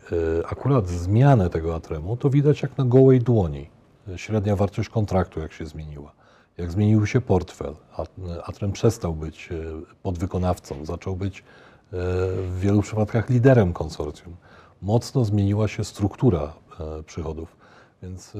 akurat 0.49 0.87
zmianę 0.87 1.49
tego 1.49 1.75
Atremu 1.75 2.17
to 2.17 2.29
widać 2.29 2.61
jak 2.61 2.77
na 2.77 2.85
gołej 2.85 3.19
dłoni. 3.19 3.69
Średnia 4.15 4.55
wartość 4.55 4.89
kontraktu, 4.89 5.39
jak 5.39 5.53
się 5.53 5.65
zmieniła, 5.65 6.11
jak 6.57 6.71
zmienił 6.71 7.05
się 7.05 7.21
portfel. 7.21 7.75
Atrem 8.43 8.71
przestał 8.71 9.13
być 9.13 9.49
e, 9.51 9.55
podwykonawcą, 10.03 10.85
zaczął 10.85 11.15
być 11.15 11.39
e, 11.39 11.43
w 12.41 12.59
wielu 12.59 12.81
przypadkach 12.81 13.29
liderem 13.29 13.73
konsorcjum. 13.73 14.35
Mocno 14.81 15.25
zmieniła 15.25 15.67
się 15.67 15.83
struktura 15.83 16.53
e, 16.79 17.03
przychodów, 17.03 17.57
więc, 18.03 18.33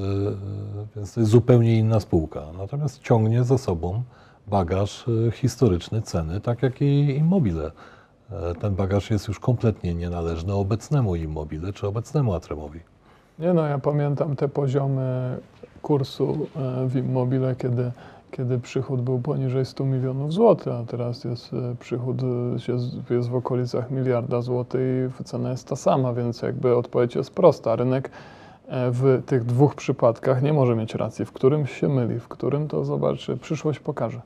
więc 0.96 1.14
to 1.14 1.20
jest 1.20 1.32
zupełnie 1.32 1.78
inna 1.78 2.00
spółka. 2.00 2.44
Natomiast 2.58 3.02
ciągnie 3.02 3.44
za 3.44 3.58
sobą 3.58 4.04
bagaż 4.48 5.06
historyczny 5.32 6.02
ceny, 6.02 6.42
tak 6.42 6.64
jak 6.64 6.82
i 6.82 7.16
Immobile. 7.16 7.72
Ten 8.60 8.76
bagaż 8.76 9.12
jest 9.12 9.28
już 9.28 9.40
kompletnie 9.40 9.96
nienależny 9.96 10.54
obecnemu 10.54 11.16
Immobile 11.16 11.74
czy 11.74 11.88
obecnemu 11.88 12.34
Atremowi. 12.34 12.80
Nie 13.40 13.54
no, 13.54 13.66
ja 13.66 13.80
pamiętam 13.80 14.36
te 14.36 14.48
poziomy 14.48 15.38
kursu 15.82 16.48
e, 16.56 16.88
w 16.88 16.96
Immobile, 16.96 17.56
kiedy, 17.56 17.92
kiedy 18.32 18.60
przychód 18.60 19.02
był 19.02 19.20
poniżej 19.20 19.66
100 19.66 19.86
milionów 19.86 20.34
złotych, 20.34 20.74
a 20.74 20.84
teraz 20.84 21.24
jest 21.24 21.54
e, 21.54 21.76
przychód 21.80 22.18
e, 23.10 23.14
jest 23.14 23.30
w 23.30 23.36
okolicach 23.36 23.92
miliarda 23.92 24.42
złotych 24.42 25.12
i 25.22 25.24
cena 25.24 25.52
jest 25.52 25.68
ta 25.68 25.76
sama, 25.76 26.14
więc 26.14 26.42
jakby 26.42 26.76
odpowiedź 26.76 27.16
jest 27.16 27.34
prosta. 27.34 27.76
Rynek 27.76 28.12
w 28.92 29.22
tych 29.26 29.44
dwóch 29.44 29.76
przypadkach 29.76 30.42
nie 30.42 30.54
może 30.54 30.76
mieć 30.76 30.96
racji, 30.96 31.26
w 31.26 31.32
którym 31.32 31.68
się 31.68 31.90
myli, 31.90 32.20
w 32.20 32.28
którym 32.28 32.68
to 32.68 32.86
zobaczy, 32.86 33.38
przyszłość 33.38 33.80
pokaże. 33.80 34.22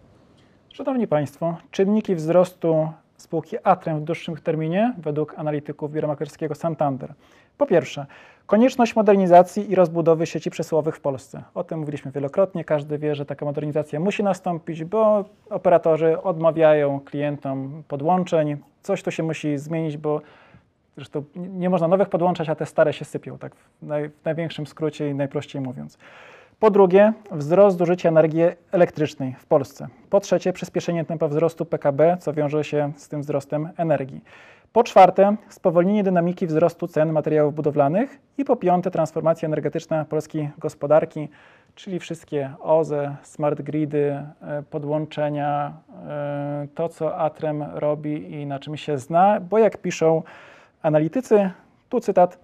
Szanowni 0.70 1.08
Państwo, 1.08 1.58
czynniki 1.72 2.15
wzrostu 2.15 2.89
spółki 3.17 3.55
Atrem 3.63 4.00
w 4.00 4.03
dłuższym 4.03 4.38
terminie 4.38 4.93
według 4.98 5.39
analityków 5.39 5.91
biura 5.91 6.08
maklerskiego 6.08 6.55
Santander. 6.55 7.13
Po 7.58 7.65
pierwsze, 7.65 8.05
konieczność 8.51 8.96
modernizacji 8.96 9.72
i 9.72 9.75
rozbudowy 9.75 10.25
sieci 10.25 10.50
przesyłowych 10.50 10.96
w 10.96 11.00
Polsce. 11.01 11.43
O 11.53 11.63
tym 11.63 11.79
mówiliśmy 11.79 12.12
wielokrotnie. 12.12 12.63
Każdy 12.63 12.98
wie, 12.98 13.15
że 13.15 13.25
taka 13.25 13.46
modernizacja 13.46 14.00
musi 14.00 14.24
nastąpić, 14.24 14.84
bo 14.84 15.25
operatorzy 15.50 16.22
odmawiają 16.22 17.00
klientom 17.00 17.84
podłączeń. 17.88 18.58
Coś 18.81 19.03
tu 19.03 19.12
się 19.12 19.24
musi 19.24 19.58
zmienić, 19.58 19.98
bo 19.98 20.22
zresztą 20.96 21.24
nie- 21.36 21.70
można 21.70 21.88
nowych 21.88 22.10
podłączać, 22.10 22.50
a 22.50 22.55
te 22.55 22.65
stare 22.65 22.93
się 22.93 23.05
sypią, 23.05 23.38
tak 23.38 23.55
w, 23.55 23.81
naj, 23.81 24.10
w 24.10 24.25
największym 24.25 24.67
skrócie 24.67 25.10
i 25.10 25.15
najprościej 25.15 25.62
mówiąc. 25.62 25.98
Po 26.60 26.72
drugie, 26.72 27.13
wzrost 27.31 27.77
zużycia 27.77 28.10
energii 28.10 28.41
elektrycznej 28.72 29.36
w 29.39 29.46
Polsce. 29.46 29.88
Po 30.10 30.20
trzecie, 30.20 30.53
przyspieszenie 30.53 31.05
tempa 31.05 31.27
wzrostu 31.27 31.65
PKB, 31.65 32.17
co 32.20 32.34
wiąże 32.34 32.63
się 32.63 32.91
z 32.98 33.08
tym 33.08 33.22
wzrostem 33.22 33.70
energii. 33.77 34.22
Po 34.73 34.83
czwarte, 34.83 35.35
spowolnienie 35.49 36.03
dynamiki 36.03 36.47
wzrostu 36.47 36.87
cen 36.87 37.11
materiałów 37.11 37.55
budowlanych. 37.55 38.19
I 38.37 38.45
po 38.45 38.55
piąte, 38.55 38.91
transformacja 38.91 39.45
energetyczna 39.45 40.05
polskiej 40.05 40.49
gospodarki, 40.57 41.29
czyli 41.75 41.99
wszystkie 41.99 42.53
OZE, 42.59 43.15
smart 43.23 43.61
gridy, 43.61 44.23
e, 44.41 44.63
podłączenia, 44.69 45.73
e, 46.07 46.67
to 46.75 46.89
co 46.89 47.17
Atrem 47.17 47.63
robi 47.73 48.31
i 48.31 48.45
na 48.45 48.59
czym 48.59 48.77
się 48.77 48.97
zna, 48.97 49.39
bo 49.49 49.57
jak 49.57 49.77
piszą 49.77 50.23
analitycy, 50.81 51.49
tu 51.89 51.99
cytat, 51.99 52.37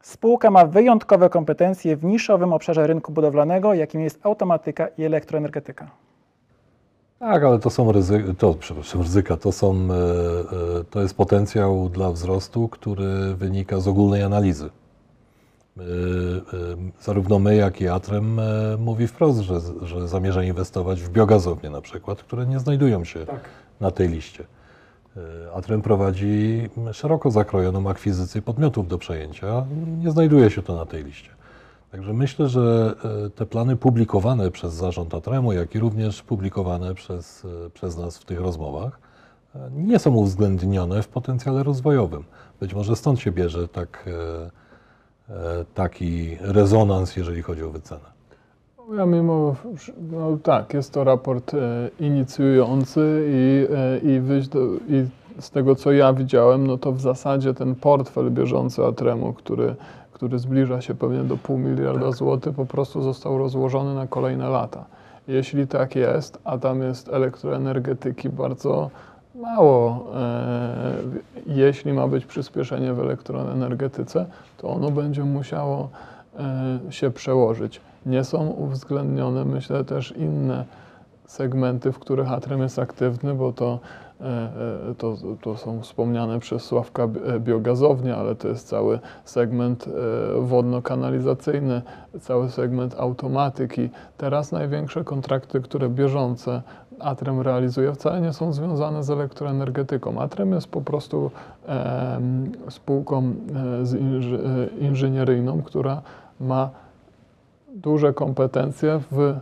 Spółka 0.00 0.50
ma 0.50 0.66
wyjątkowe 0.66 1.30
kompetencje 1.30 1.96
w 1.96 2.04
niszowym 2.04 2.52
obszarze 2.52 2.86
rynku 2.86 3.12
budowlanego, 3.12 3.74
jakim 3.74 4.00
jest 4.00 4.26
automatyka 4.26 4.88
i 4.98 5.04
elektroenergetyka. 5.04 5.90
Tak, 7.18 7.44
ale 7.44 7.58
to 7.58 7.70
są 7.70 7.92
ryzyka, 7.92 8.34
to, 8.38 8.54
przepraszam, 8.54 9.02
ryzyka, 9.02 9.36
to, 9.36 9.52
są, 9.52 9.74
e, 9.74 9.94
e, 10.80 10.84
to 10.90 11.02
jest 11.02 11.14
potencjał 11.14 11.88
dla 11.88 12.12
wzrostu, 12.12 12.68
który 12.68 13.34
wynika 13.34 13.80
z 13.80 13.88
ogólnej 13.88 14.22
analizy. 14.22 14.70
E, 15.78 15.82
Zarówno 17.00 17.38
my, 17.38 17.56
jak 17.56 17.80
i 17.80 17.88
Atrem 17.88 18.40
mówi 18.78 19.06
wprost, 19.06 19.40
że, 19.40 19.60
że 19.82 20.08
zamierza 20.08 20.42
inwestować 20.42 21.02
w 21.02 21.10
biogazownie 21.10 21.70
na 21.70 21.80
przykład, 21.80 22.22
które 22.22 22.46
nie 22.46 22.60
znajdują 22.60 23.04
się 23.04 23.26
na 23.80 23.90
tej 23.90 24.08
liście. 24.08 24.44
Atrem 25.54 25.82
prowadzi 25.82 26.68
szeroko 26.92 27.30
zakrojoną 27.30 27.90
akwizycję 27.90 28.42
podmiotów 28.42 28.88
do 28.88 28.98
przejęcia. 28.98 29.66
Nie 29.98 30.10
znajduje 30.10 30.50
się 30.50 30.62
to 30.62 30.76
na 30.76 30.86
tej 30.86 31.04
liście. 31.04 31.37
Także 31.92 32.12
myślę, 32.12 32.48
że 32.48 32.94
e, 33.26 33.30
te 33.30 33.46
plany 33.46 33.76
publikowane 33.76 34.50
przez 34.50 34.74
zarząd 34.74 35.14
Atremu, 35.14 35.52
jak 35.52 35.74
i 35.74 35.78
również 35.78 36.22
publikowane 36.22 36.94
przez, 36.94 37.44
e, 37.44 37.70
przez 37.70 37.96
nas 37.96 38.18
w 38.18 38.24
tych 38.24 38.40
rozmowach, 38.40 39.00
e, 39.54 39.70
nie 39.74 39.98
są 39.98 40.14
uwzględnione 40.14 41.02
w 41.02 41.08
potencjale 41.08 41.62
rozwojowym. 41.62 42.24
Być 42.60 42.74
może 42.74 42.96
stąd 42.96 43.20
się 43.20 43.32
bierze 43.32 43.68
tak, 43.68 44.08
taki 45.74 46.36
rezonans, 46.40 47.16
jeżeli 47.16 47.42
chodzi 47.42 47.62
o 47.64 47.70
wycenę. 47.70 48.18
Ja 48.96 49.06
mimo, 49.06 49.56
no 50.10 50.38
tak, 50.42 50.74
jest 50.74 50.92
to 50.92 51.04
raport 51.04 51.52
inicjujący 52.00 53.26
i, 53.28 53.66
i, 54.08 54.20
wyjść 54.20 54.48
do, 54.48 54.60
i 54.88 55.06
z 55.38 55.50
tego 55.50 55.74
co 55.74 55.92
ja 55.92 56.12
widziałem, 56.12 56.66
no 56.66 56.78
to 56.78 56.92
w 56.92 57.00
zasadzie 57.00 57.54
ten 57.54 57.74
portfel 57.74 58.30
bieżący 58.30 58.84
Atremu, 58.84 59.32
który, 59.32 59.74
który 60.18 60.38
zbliża 60.38 60.80
się 60.80 60.94
pewnie 60.94 61.24
do 61.24 61.36
pół 61.36 61.58
miliarda 61.58 62.06
Tak. 62.06 62.14
złotych, 62.14 62.54
po 62.54 62.66
prostu 62.66 63.02
został 63.02 63.38
rozłożony 63.38 63.94
na 63.94 64.06
kolejne 64.06 64.48
lata. 64.48 64.84
Jeśli 65.28 65.66
tak 65.66 65.96
jest, 65.96 66.38
a 66.44 66.58
tam 66.58 66.82
jest 66.82 67.08
elektroenergetyki 67.08 68.28
bardzo 68.28 68.90
mało, 69.34 70.06
e, 70.14 70.94
jeśli 71.46 71.92
ma 71.92 72.08
być 72.08 72.26
przyspieszenie 72.26 72.92
w 72.92 73.00
elektroenergetyce, 73.00 74.26
to 74.56 74.68
ono 74.68 74.90
będzie 74.90 75.24
musiało 75.24 75.88
e, 76.38 76.78
się 76.92 77.10
przełożyć. 77.10 77.80
Nie 78.06 78.24
są 78.24 78.46
uwzględnione, 78.46 79.44
myślę, 79.44 79.84
też 79.84 80.14
inne 80.16 80.64
segmenty, 81.26 81.92
w 81.92 81.98
których 81.98 82.32
Atrem 82.32 82.62
jest 82.62 82.78
aktywny, 82.78 83.34
bo 83.34 83.52
to, 83.52 83.78
to, 84.98 85.16
to 85.42 85.56
są 85.56 85.80
wspomniane 85.80 86.40
przez 86.40 86.62
Sławka 86.62 87.02
e, 87.02 87.40
biogazownie, 87.40 88.16
ale 88.16 88.34
to 88.34 88.48
jest 88.48 88.68
cały 88.68 88.98
segment 89.24 89.88
e, 89.88 90.40
wodno-kanalizacyjny, 90.40 91.82
cały 92.20 92.50
segment 92.50 92.94
automatyki. 92.98 93.90
Teraz 94.16 94.52
największe 94.52 95.04
kontrakty, 95.04 95.60
które 95.60 95.88
bieżące 95.88 96.62
Atrem 97.00 97.40
realizuje, 97.40 97.92
wcale 97.92 98.20
nie 98.20 98.32
są 98.32 98.52
związane 98.52 99.02
z 99.02 99.10
elektroenergetyką. 99.10 100.20
Atrem 100.20 100.52
jest 100.52 100.68
po 100.68 100.80
prostu 100.80 101.30
spółką 102.68 103.34
e, 103.94 103.98
inży, 103.98 104.38
e, 104.38 104.78
inżynieryjną, 104.78 105.62
która 105.62 106.02
ma 106.40 106.70
duże 107.74 108.12
kompetencje 108.12 109.00
w 109.10 109.34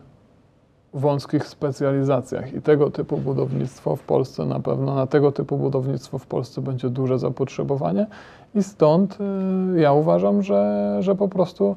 wąskich 0.99 1.47
specjalizacjach 1.47 2.53
i 2.53 2.63
tego 2.63 2.91
typu 2.91 3.19
budownictwo 3.19 3.97
w 3.97 4.03
Polsce 4.03 4.45
na 4.45 4.61
pewno, 4.61 4.95
na 4.95 5.07
tego 5.07 5.33
typu 5.33 5.57
budownictwo 5.57 6.19
w 6.19 6.27
Polsce 6.27 6.61
będzie 6.61 6.91
duże 6.91 7.19
zapotrzebowanie 7.19 8.07
i 8.55 8.63
stąd 8.63 9.19
y, 9.75 9.81
ja 9.81 9.93
uważam, 9.93 10.43
że, 10.43 10.97
że 11.01 11.15
po 11.15 11.29
prostu 11.29 11.77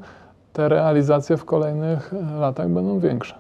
te 0.54 0.70
realizacje 0.70 1.38
w 1.38 1.46
kolejnych 1.46 2.14
y, 2.14 2.40
latach 2.40 2.70
będą 2.70 3.00
większe. 3.00 3.36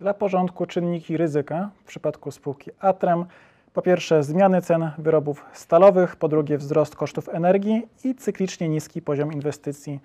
Dla 0.00 0.14
porządku 0.14 0.66
czynniki 0.66 1.16
ryzyka 1.16 1.70
w 1.84 1.84
przypadku 1.84 2.30
spółki 2.30 2.70
Atrem. 2.80 3.24
Po 3.72 3.82
pierwsze 3.82 4.22
zmiany 4.22 4.62
cen 4.62 4.90
wyrobów 4.98 5.44
stalowych, 5.52 6.16
po 6.16 6.28
drugie 6.28 6.58
wzrost 6.58 6.96
kosztów 6.96 7.28
energii 7.28 7.88
i 8.04 8.14
cyklicznie 8.14 8.68
niski 8.68 9.02
poziom 9.02 9.32
inwestycji. 9.32 10.00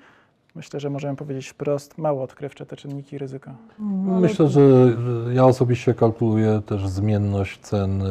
Myślę, 0.57 0.79
że 0.79 0.89
możemy 0.89 1.15
powiedzieć 1.15 1.47
wprost, 1.47 1.97
mało 1.97 2.23
odkrywcze 2.23 2.65
te 2.65 2.75
czynniki 2.75 3.17
ryzyka. 3.17 3.55
Myślę, 4.19 4.47
że 4.47 4.61
ja 5.33 5.45
osobiście 5.45 5.93
kalkuluję 5.93 6.61
też 6.65 6.87
zmienność 6.87 7.59
cen 7.59 8.01
y, 8.01 8.05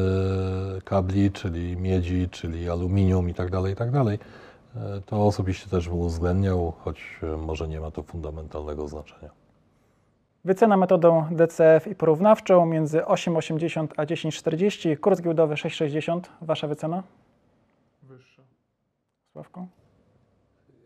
kabli, 0.84 1.30
czyli 1.32 1.76
miedzi, 1.76 2.28
czyli 2.30 2.70
aluminium 2.70 3.28
i 3.28 3.34
tak 3.34 3.50
dalej, 3.50 3.72
i 3.72 3.76
tak 3.76 3.90
dalej. 3.90 4.18
E, 4.76 5.00
To 5.06 5.26
osobiście 5.26 5.70
też 5.70 5.88
bym 5.88 5.98
uwzględniał, 5.98 6.72
choć 6.78 7.00
e, 7.22 7.36
może 7.36 7.68
nie 7.68 7.80
ma 7.80 7.90
to 7.90 8.02
fundamentalnego 8.02 8.88
znaczenia. 8.88 9.30
Wycena 10.44 10.76
metodą 10.76 11.24
DCF 11.30 11.86
i 11.86 11.94
porównawczą 11.94 12.66
między 12.66 12.98
8,80 12.98 13.86
a 13.96 14.04
10,40, 14.04 15.00
kurs 15.00 15.20
giełdowy 15.20 15.54
6,60. 15.54 16.20
Wasza 16.42 16.66
wycena, 16.66 17.02
Wyższe. 18.02 18.42
Sławku? 19.32 19.66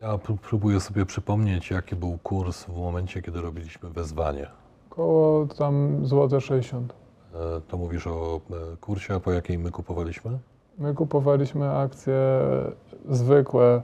Ja 0.02 0.19
pró- 0.19 0.37
próbuję 0.42 0.80
sobie 0.80 1.07
przypomnieć, 1.07 1.71
jaki 1.71 1.97
był 1.97 2.19
kurs 2.23 2.64
w 2.64 2.76
momencie, 2.78 3.23
kiedy 3.23 3.40
robiliśmy 3.40 3.90
wezwanie. 3.90 4.47
Koło 4.90 5.47
tam 5.47 6.07
złote 6.07 6.40
60. 6.40 6.92
E, 7.35 7.61
To 7.69 7.76
mówisz 7.76 8.07
o 8.07 8.40
e, 8.73 8.76
kursie, 8.76 9.14
a 9.14 9.21
po 9.21 9.33
jakiej 9.33 9.59
my 9.59 9.71
kupowaliśmy? 9.71 10.38
My 10.78 10.95
kupowaliśmy 10.95 11.71
akcje 11.71 12.14
zwykłe 13.09 13.83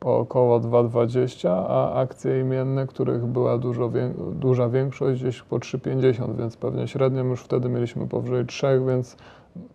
po 0.00 0.18
około 0.18 0.60
2,20, 0.60 1.48
a 1.68 1.92
akcje 1.94 2.40
imienne, 2.40 2.86
których 2.86 3.26
była 3.26 3.58
dużo 3.58 3.90
wię- 3.90 4.14
duża 4.32 4.68
większość, 4.68 5.20
gdzieś 5.22 5.42
po 5.42 5.56
3,50, 5.58 6.36
więc 6.36 6.56
pewnie 6.56 6.88
średnią 6.88 7.24
już 7.24 7.42
wtedy 7.42 7.68
mieliśmy 7.68 8.06
powyżej 8.08 8.46
3, 8.46 8.80
więc 8.88 9.16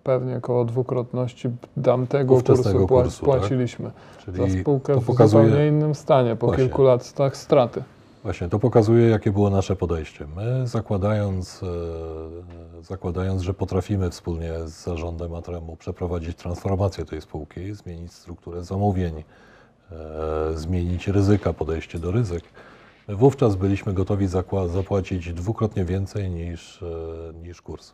pewnie 0.04 0.38
około 0.38 0.66
dwukrotności 0.66 1.50
tamtego 1.84 2.34
Ówczesnego 2.34 2.88
kursu, 2.88 3.04
kursu, 3.04 3.26
tak? 3.26 3.40
płaciliśmy. 3.40 3.92
Za 4.28 4.34
Czyli 4.48 4.62
spółkę 4.62 4.94
to 4.94 5.02
w 5.02 5.06
pokazuje, 5.06 5.46
zupełnie 5.46 5.68
innym 5.68 5.96
stanie, 5.96 6.36
po 6.36 6.48
Właśnie. 6.48 6.66
kilku 6.66 6.84
latach 6.84 7.38
straty. 7.38 7.84
Właśnie, 8.24 8.50
to 8.50 8.60
pokazuje, 8.60 9.10
jakie 9.10 9.32
było 9.32 9.50
nasze 9.50 9.76
podejście. 9.76 10.28
My 10.36 10.68
zakładając, 10.68 11.64
e, 11.64 12.84
zakładając, 12.84 13.42
że 13.42 13.54
potrafimy 13.54 14.10
wspólnie 14.10 14.54
z 14.66 14.84
zarządem 14.84 15.36
Atremu 15.36 15.76
przeprowadzić 15.76 16.38
transformację 16.38 17.06
tej 17.06 17.22
spółki, 17.22 17.74
zmienić 17.74 18.14
strukturę 18.14 18.64
zamówień, 18.64 19.24
e, 19.92 19.96
zmienić 20.56 21.08
ryzyka, 21.08 21.54
podejście 21.54 22.00
do 22.00 22.12
ryzyk, 22.12 22.44
my 23.08 23.16
wówczas 23.16 23.56
byliśmy 23.56 23.94
gotowi 23.94 24.28
zapłacić 24.68 25.34
dwukrotnie 25.34 25.86
więcej 25.86 26.30
niż, 26.30 26.84
e, 26.84 27.34
niż 27.44 27.62
kurs. 27.62 27.94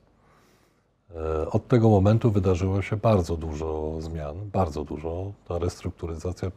E, 1.15 1.49
Od 1.49 1.67
tego 1.67 1.89
momentu 1.89 2.31
wydarzyło 2.31 2.81
się 2.81 2.97
bardzo 2.97 3.37
dużo 3.37 4.01
zmian, 4.01 4.35
bardzo 4.53 4.83
dużo. 4.83 5.31
Ta 5.47 5.57
restrukturyzacja 5.59 6.51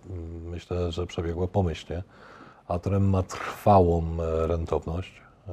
myślę, 0.45 0.92
że 0.92 1.07
przebiegła 1.07 1.47
pomyślnie. 1.47 2.03
Atrem 2.69 3.11
ma 3.11 3.23
trwałą 3.23 4.03
e, 4.21 4.47
rentowność. 4.47 5.12
E, 5.49 5.53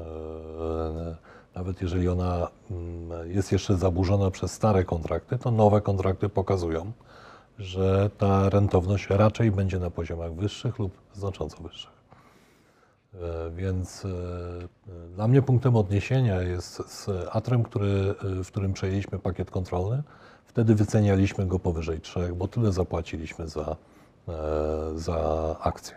Nawet 1.55 1.81
jeżeli 1.81 2.09
ona 2.09 2.47
jest 3.25 3.51
jeszcze 3.51 3.77
zaburzona 3.77 4.31
przez 4.31 4.51
stare 4.51 4.83
kontrakty, 4.83 5.37
to 5.37 5.51
nowe 5.51 5.81
kontrakty 5.81 6.29
pokazują, 6.29 6.91
że 7.59 8.09
ta 8.17 8.49
rentowność 8.49 9.09
raczej 9.09 9.51
będzie 9.51 9.79
na 9.79 9.89
poziomach 9.89 10.33
wyższych 10.33 10.79
lub 10.79 10.91
znacząco 11.13 11.63
wyższych. 11.63 11.92
E, 13.21 13.51
Więc 13.51 14.05
e, 14.05 14.09
dla 15.15 15.27
mnie 15.27 15.41
punktem 15.41 15.75
odniesienia 15.75 16.41
jest 16.41 16.75
z 16.75 17.09
Atrem, 17.31 17.63
który, 17.63 18.15
e, 18.39 18.43
w 18.43 18.47
którym 18.47 18.73
przejęliśmy 18.73 19.19
pakiet 19.19 19.51
kontrolny. 19.51 20.03
Wtedy 20.45 20.75
wycenialiśmy 20.75 21.45
go 21.45 21.59
powyżej 21.59 22.01
3, 22.01 22.33
bo 22.35 22.47
tyle 22.47 22.71
zapłaciliśmy 22.71 23.47
za, 23.47 23.75
za 24.95 25.55
akcję. 25.59 25.95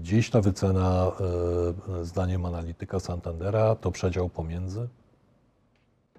Dziś 0.00 0.30
ta 0.30 0.40
wycena, 0.40 1.12
zdaniem 2.02 2.46
analityka 2.46 3.00
Santandera, 3.00 3.74
to 3.74 3.90
przedział 3.90 4.28
pomiędzy. 4.28 4.88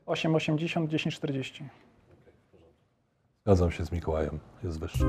8,80, 0.08 0.88
10,40. 0.88 1.64
Zgadzam 3.46 3.72
się 3.72 3.86
z 3.86 3.92
Mikołajem, 3.92 4.40
jest 4.64 4.80
wyższy. 4.80 5.06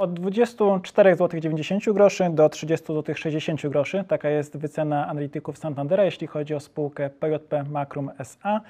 Od 0.00 0.20
24,90 0.20 1.84
zł 1.84 2.34
do 2.34 2.46
30,60 2.46 3.62
zł. 3.62 4.04
Taka 4.08 4.30
jest 4.30 4.56
wycena 4.56 5.08
analityków 5.08 5.58
Santandera, 5.58 6.04
jeśli 6.04 6.26
chodzi 6.26 6.54
o 6.54 6.60
spółkę 6.60 7.10
PJP 7.10 7.64
Makrum 7.64 8.10
SA. 8.18 8.60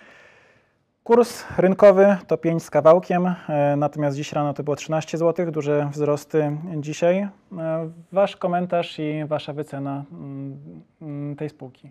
Kurs 1.05 1.45
rynkowy 1.59 2.17
to 2.27 2.37
5 2.37 2.63
z 2.63 2.71
kawałkiem, 2.71 3.35
e, 3.49 3.77
natomiast 3.77 4.17
dziś 4.17 4.33
rano 4.33 4.55
to 4.55 4.63
było 4.63 4.77
13 4.77 5.19
zł, 5.19 5.51
duże 5.51 5.89
wzrosty 5.93 6.57
dzisiaj. 6.77 7.19
E, 7.19 7.31
Wasz 8.13 8.37
komentarz 8.37 8.99
i 8.99 9.25
Wasza 9.27 9.53
wycena 9.53 10.05
mm, 10.13 10.59
mm, 11.03 11.37
tej 11.37 11.49
spółki. 11.49 11.91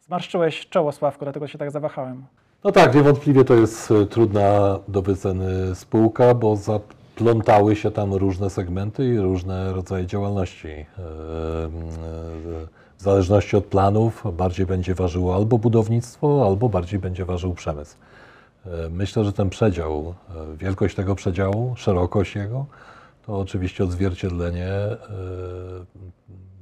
Zmarszczyłeś 0.00 0.68
czoło, 0.68 0.92
Sławko, 0.92 1.24
dlatego 1.24 1.46
się 1.46 1.58
tak 1.58 1.70
zawahałem. 1.70 2.24
No 2.64 2.72
tak, 2.72 2.94
niewątpliwie 2.94 3.44
to 3.44 3.54
jest 3.54 3.90
e, 3.90 4.06
trudna 4.06 4.78
do 4.88 5.02
wyceny 5.02 5.74
spółka, 5.74 6.34
bo 6.34 6.56
zaplątały 7.16 7.76
się 7.76 7.90
tam 7.90 8.14
różne 8.14 8.50
segmenty 8.50 9.14
i 9.14 9.18
różne 9.18 9.72
rodzaje 9.72 10.06
działalności. 10.06 10.68
E, 10.68 10.76
e, 10.78 10.86
W 12.98 13.02
zależności 13.02 13.56
od 13.56 13.64
planów 13.64 14.24
bardziej 14.36 14.66
będzie 14.66 14.94
ważyło 14.94 15.34
albo 15.34 15.58
budownictwo, 15.58 16.46
albo 16.46 16.68
bardziej 16.68 16.98
będzie 16.98 17.24
ważył 17.24 17.54
przemysł. 17.54 17.96
E, 18.66 18.88
Myślę, 18.90 19.24
że 19.24 19.32
ten 19.32 19.50
przedział, 19.50 20.14
wielkość 20.56 20.96
tego 20.96 21.14
przedziału, 21.14 21.74
szerokość 21.76 22.36
jego, 22.36 22.66
to 23.26 23.38
oczywiście 23.38 23.84
odzwierciedlenie 23.84 24.70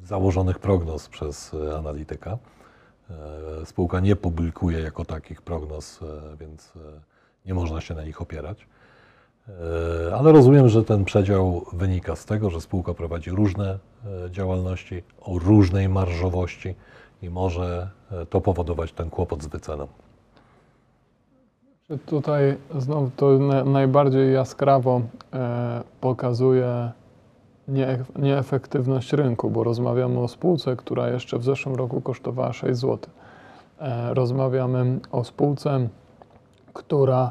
założonych 0.05 0.59
prognoz 0.59 1.09
przez 1.09 1.57
analityka. 1.79 2.39
Spółka 3.65 4.01
nie 4.01 4.17
publikuje 4.17 4.81
jako 4.81 5.05
takich 5.05 5.43
prognoz, 5.43 6.01
więc 6.41 6.73
nie 7.47 7.55
można 7.55 7.81
się 7.81 7.95
na 7.95 8.05
nich 8.05 8.23
opierać. 8.23 8.67
E, 9.49 10.15
Ale 10.17 10.33
rozumiem, 10.33 10.69
że 10.69 10.85
ten 10.85 11.05
przedział 11.05 11.65
wynika 11.73 12.17
z 12.17 12.25
tego, 12.25 12.51
że 12.51 12.61
spółka 12.61 12.95
prowadzi 12.95 13.31
różne 13.31 13.79
e, 14.27 14.31
działalności 14.31 15.03
o 15.21 15.39
różnej 15.39 15.89
marżowości 15.89 16.75
i 17.23 17.31
może 17.31 17.89
e, 18.13 18.27
to 18.27 18.41
powodować 18.41 18.93
ten 18.93 19.11
kłopot 19.11 19.43
z 19.43 19.47
wyceną. 19.47 19.87
Tutaj 22.07 22.57
znowu 22.79 23.11
to 23.17 23.39
na, 23.39 23.65
najbardziej 23.65 24.35
jaskrawo 24.35 25.01
pokazuje 26.01 26.93
nie, 27.69 27.99
nieefektywność 28.17 29.13
rynku, 29.13 29.51
bo 29.51 29.65
rozmawiamy 29.65 30.21
o 30.21 30.29
spółce, 30.29 30.77
która 30.77 31.09
jeszcze 31.09 31.39
w 31.39 31.45
zeszłym 31.45 31.75
roku 31.75 32.01
kosztowała 32.01 32.53
6 32.53 32.81
zł. 32.81 32.99
Rozmawiamy 34.15 35.01
o 35.13 35.25
spółce, 35.25 35.89
która 36.73 37.31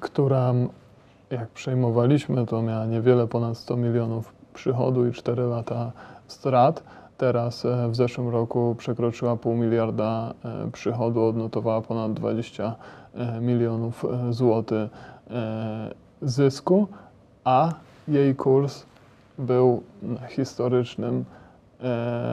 która 0.00 0.54
jak 1.32 1.48
przejmowaliśmy, 1.48 2.46
to 2.46 2.62
miała 2.62 2.86
niewiele 2.86 3.26
ponad 3.26 3.58
100 3.58 3.76
milionów 3.76 4.34
przychodu 4.54 5.06
i 5.06 5.12
4 5.12 5.42
lata 5.42 5.92
strat. 6.26 6.82
Teraz 7.18 7.64
e, 7.64 7.88
w 7.88 7.96
zeszłym 7.96 8.28
roku 8.28 8.74
przekroczyła 8.78 9.36
pół 9.36 9.54
miliarda 9.54 10.34
e, 10.44 10.70
przychodu, 10.70 11.24
odnotowała 11.24 11.82
ponad 11.82 12.12
20 12.12 12.74
e, 13.14 13.40
milionów 13.40 14.04
złotych 14.30 14.90
zysku, 16.22 16.88
a 17.44 17.72
jej 18.08 18.34
kurs 18.34 18.86
był 19.38 19.82
na 20.02 20.26
historycznym, 20.26 21.24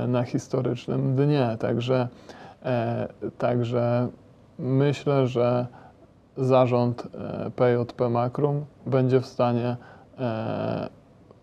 na 0.08 0.24
historycznym 0.24 1.16
dnie. 1.16 1.58
Także, 1.60 2.08
także 3.38 4.08
myślę, 4.60 5.28
że 5.28 5.68
zarząd 6.38 7.08
e, 7.13 7.52
PJP 7.52 8.10
Makrum 8.10 8.65
będzie 8.86 9.22
w 9.22 9.26
stanie 9.26 9.78
e, 10.20 10.89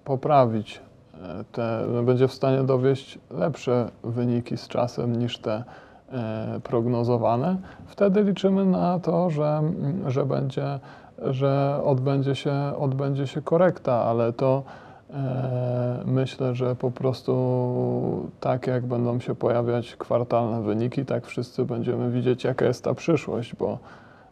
poprawić 0.04 0.80
e, 1.14 1.44
te, 1.52 1.86
będzie 2.04 2.28
w 2.28 2.32
stanie 2.32 2.62
dowieść 2.62 3.18
lepsze 3.30 3.90
wyniki 4.04 4.56
z 4.56 4.68
czasem 4.68 5.16
niż 5.16 5.38
te 5.38 5.64
e, 6.12 6.60
prognozowane. 6.62 7.56
Wtedy 7.86 8.22
liczymy 8.22 8.64
na 8.64 8.98
to, 8.98 9.30
że, 9.30 9.62
że, 10.06 10.26
będzie, 10.26 10.78
że 11.18 11.80
odbędzie, 11.84 12.34
się, 12.34 12.54
odbędzie 12.78 13.26
się 13.26 13.42
korekta, 13.42 14.02
ale 14.02 14.32
to 14.32 14.62
e, 15.10 16.02
myślę, 16.06 16.54
że 16.54 16.76
po 16.76 16.90
prostu 16.90 18.30
tak 18.40 18.66
jak 18.66 18.86
będą 18.86 19.20
się 19.20 19.34
pojawiać 19.34 19.96
kwartalne 19.96 20.62
wyniki, 20.62 21.04
tak 21.04 21.26
wszyscy 21.26 21.64
będziemy 21.64 22.10
widzieć, 22.10 22.44
jaka 22.44 22.64
jest 22.64 22.84
ta 22.84 22.94
przyszłość, 22.94 23.54
bo 23.54 23.78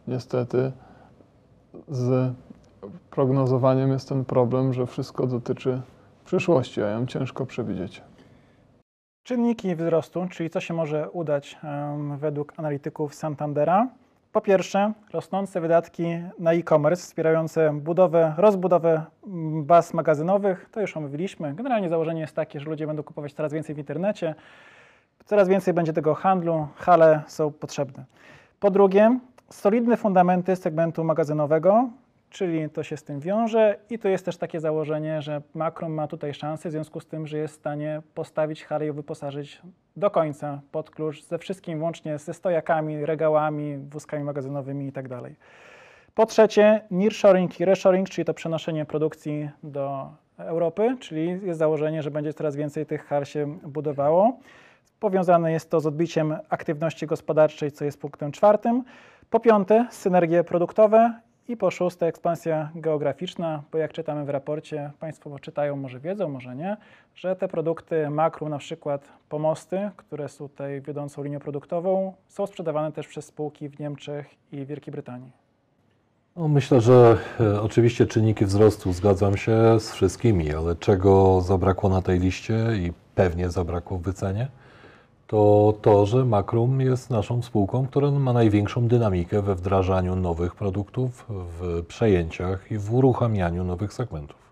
niestety 0.07 0.71
z 1.87 2.33
prognozowaniem 3.09 3.91
jest 3.91 4.09
ten 4.09 4.25
problem, 4.25 4.73
że 4.73 4.85
wszystko 4.85 5.27
dotyczy 5.27 5.81
przyszłości, 6.25 6.81
a 6.83 6.87
ją 6.87 7.05
ciężko 7.05 7.45
przewidzieć. 7.45 8.01
Czynniki 9.23 9.75
wzrostu, 9.75 10.27
czyli 10.29 10.49
co 10.49 10.59
się 10.59 10.73
może 10.73 11.09
udać 11.09 11.57
em, 11.63 12.17
według 12.17 12.53
analityków 12.57 13.15
Santandera. 13.15 13.87
Po 14.31 14.41
pierwsze, 14.41 14.93
rosnące 15.13 15.61
wydatki 15.61 16.05
na 16.39 16.53
e-commerce 16.53 17.03
wspierające 17.03 17.73
budowę, 17.73 18.33
rozbudowę 18.37 19.03
mm, 19.27 19.65
baz 19.65 19.93
magazynowych. 19.93 20.69
To 20.71 20.81
już 20.81 20.97
omówiliśmy. 20.97 21.53
Generalnie 21.53 21.89
założenie 21.89 22.21
jest 22.21 22.35
takie, 22.35 22.59
że 22.59 22.69
ludzie 22.69 22.87
będą 22.87 23.03
kupować 23.03 23.33
coraz 23.33 23.53
więcej 23.53 23.75
w 23.75 23.77
internecie, 23.77 24.35
coraz 25.25 25.47
więcej 25.47 25.73
będzie 25.73 25.93
tego 25.93 26.13
handlu, 26.13 26.67
hale 26.75 27.21
są 27.27 27.51
potrzebne. 27.51 28.05
Po 28.59 28.71
drugie, 28.71 29.19
solidne 29.49 29.97
fundamenty 29.97 30.55
segmentu 30.55 31.03
magazynowego, 31.03 31.89
czyli 32.29 32.69
to 32.69 32.83
się 32.83 32.97
z 32.97 33.03
tym 33.03 33.19
wiąże 33.19 33.77
i 33.89 33.99
to 33.99 34.07
jest 34.07 34.25
też 34.25 34.37
takie 34.37 34.59
założenie, 34.59 35.21
że 35.21 35.41
Macron 35.53 35.91
ma 35.91 36.07
tutaj 36.07 36.33
szansę 36.33 36.69
w 36.69 36.71
związku 36.71 36.99
z 36.99 37.05
tym, 37.05 37.27
że 37.27 37.37
jest 37.37 37.53
w 37.53 37.57
stanie 37.57 38.01
postawić 38.13 38.65
halę 38.65 38.87
i 38.87 38.91
wyposażyć 38.91 39.61
do 39.95 40.11
końca 40.11 40.61
pod 40.71 40.89
klucz 40.89 41.23
ze 41.23 41.37
wszystkim, 41.37 41.83
łącznie 41.83 42.17
ze 42.17 42.33
stojakami, 42.33 43.05
regałami, 43.05 43.77
wózkami 43.77 44.23
magazynowymi 44.23 44.85
itd. 44.85 45.21
Po 46.15 46.25
trzecie, 46.25 46.81
nearshoring 46.91 47.59
i 47.59 47.65
reshoring, 47.65 48.09
czyli 48.09 48.25
to 48.25 48.33
przenoszenie 48.33 48.85
produkcji 48.85 49.49
do 49.63 50.09
Europy, 50.37 50.97
czyli 50.99 51.39
jest 51.43 51.59
założenie, 51.59 52.03
że 52.03 52.11
będzie 52.11 52.33
coraz 52.33 52.55
więcej 52.55 52.85
tych 52.85 53.05
hal 53.05 53.25
się 53.25 53.59
budowało. 53.63 54.39
Powiązane 54.99 55.51
jest 55.51 55.69
to 55.69 55.79
z 55.79 55.85
odbiciem 55.85 56.37
aktywności 56.49 57.07
gospodarczej, 57.07 57.71
co 57.71 57.85
jest 57.85 58.01
punktem 58.01 58.31
czwartym. 58.31 58.83
Po 59.35 59.39
piąte, 59.39 59.87
synergie 59.91 60.43
produktowe 60.43 61.13
i 61.47 61.57
po 61.57 61.71
szóste, 61.71 62.05
ekspansja 62.05 62.69
geograficzna, 62.75 63.63
bo 63.71 63.77
jak 63.77 63.93
czytamy 63.93 64.25
w 64.25 64.29
raporcie, 64.29 64.91
Państwo 64.99 65.39
czytają, 65.39 65.75
może 65.75 65.99
wiedzą, 65.99 66.29
może 66.29 66.55
nie, 66.55 66.77
że 67.15 67.35
te 67.35 67.47
produkty 67.47 68.09
makru, 68.09 68.49
na 68.49 68.57
przykład 68.57 69.07
pomosty, 69.29 69.89
które 69.97 70.29
są 70.29 70.49
tutaj 70.49 70.81
wiodącą 70.81 71.23
linią 71.23 71.39
produktową, 71.39 72.13
są 72.27 72.47
sprzedawane 72.47 72.91
też 72.91 73.07
przez 73.07 73.25
spółki 73.25 73.69
w 73.69 73.79
Niemczech 73.79 74.35
i 74.51 74.65
Wielkiej 74.65 74.91
Brytanii. 74.91 75.31
No, 76.35 76.47
myślę, 76.47 76.81
że 76.81 77.17
e, 77.39 77.61
oczywiście 77.61 78.05
czynniki 78.05 78.45
wzrostu 78.45 78.93
zgadzam 78.93 79.37
się 79.37 79.79
z 79.79 79.91
wszystkimi, 79.91 80.53
ale 80.53 80.75
czego 80.75 81.41
zabrakło 81.41 81.89
na 81.89 82.01
tej 82.01 82.19
liście 82.19 82.55
i 82.75 82.93
pewnie 83.15 83.49
zabrakło 83.49 83.97
w 83.97 84.01
wycenie, 84.01 84.47
to 85.27 85.73
to, 85.81 86.05
że 86.05 86.25
Makrum 86.25 86.81
jest 86.81 87.09
naszą 87.09 87.41
spółką, 87.41 87.87
która 87.87 88.11
ma 88.11 88.33
największą 88.33 88.87
dynamikę 88.87 89.41
we 89.41 89.55
wdrażaniu 89.55 90.15
nowych 90.15 90.55
produktów, 90.55 91.25
w 91.29 91.85
przejęciach 91.87 92.71
i 92.71 92.77
w 92.77 92.93
uruchamianiu 92.93 93.63
nowych 93.63 93.93
segmentów. 93.93 94.45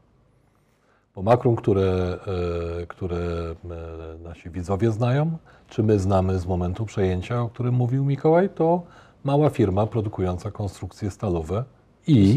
Bo 1.15 1.21
Makrum, 1.21 1.55
które, 1.55 2.19
e, 2.81 2.85
które 2.87 3.17
e, 3.17 4.23
nasi 4.23 4.49
widzowie 4.49 4.91
znają, 4.91 5.37
czy 5.67 5.83
my 5.83 5.99
znamy 5.99 6.39
z 6.39 6.45
momentu 6.45 6.85
przejęcia, 6.85 7.41
o 7.41 7.49
którym 7.49 7.75
mówił 7.75 8.05
Mikołaj, 8.05 8.49
to 8.49 8.81
mała 9.23 9.49
firma 9.49 9.87
produkująca 9.87 10.51
konstrukcje 10.51 11.11
stalowe 11.11 11.63
i, 12.07 12.35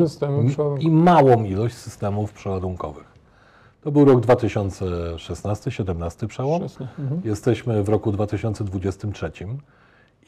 i 0.78 0.90
małą 0.90 1.44
ilość 1.44 1.74
systemów 1.74 2.32
przeładunkowych. 2.32 3.15
To 3.86 3.92
był 3.92 4.04
rok 4.04 4.20
2016-17 4.20 6.26
przełom. 6.26 6.62
Mhm. 6.62 7.20
Jesteśmy 7.24 7.82
w 7.82 7.88
roku 7.88 8.12
2023 8.12 9.30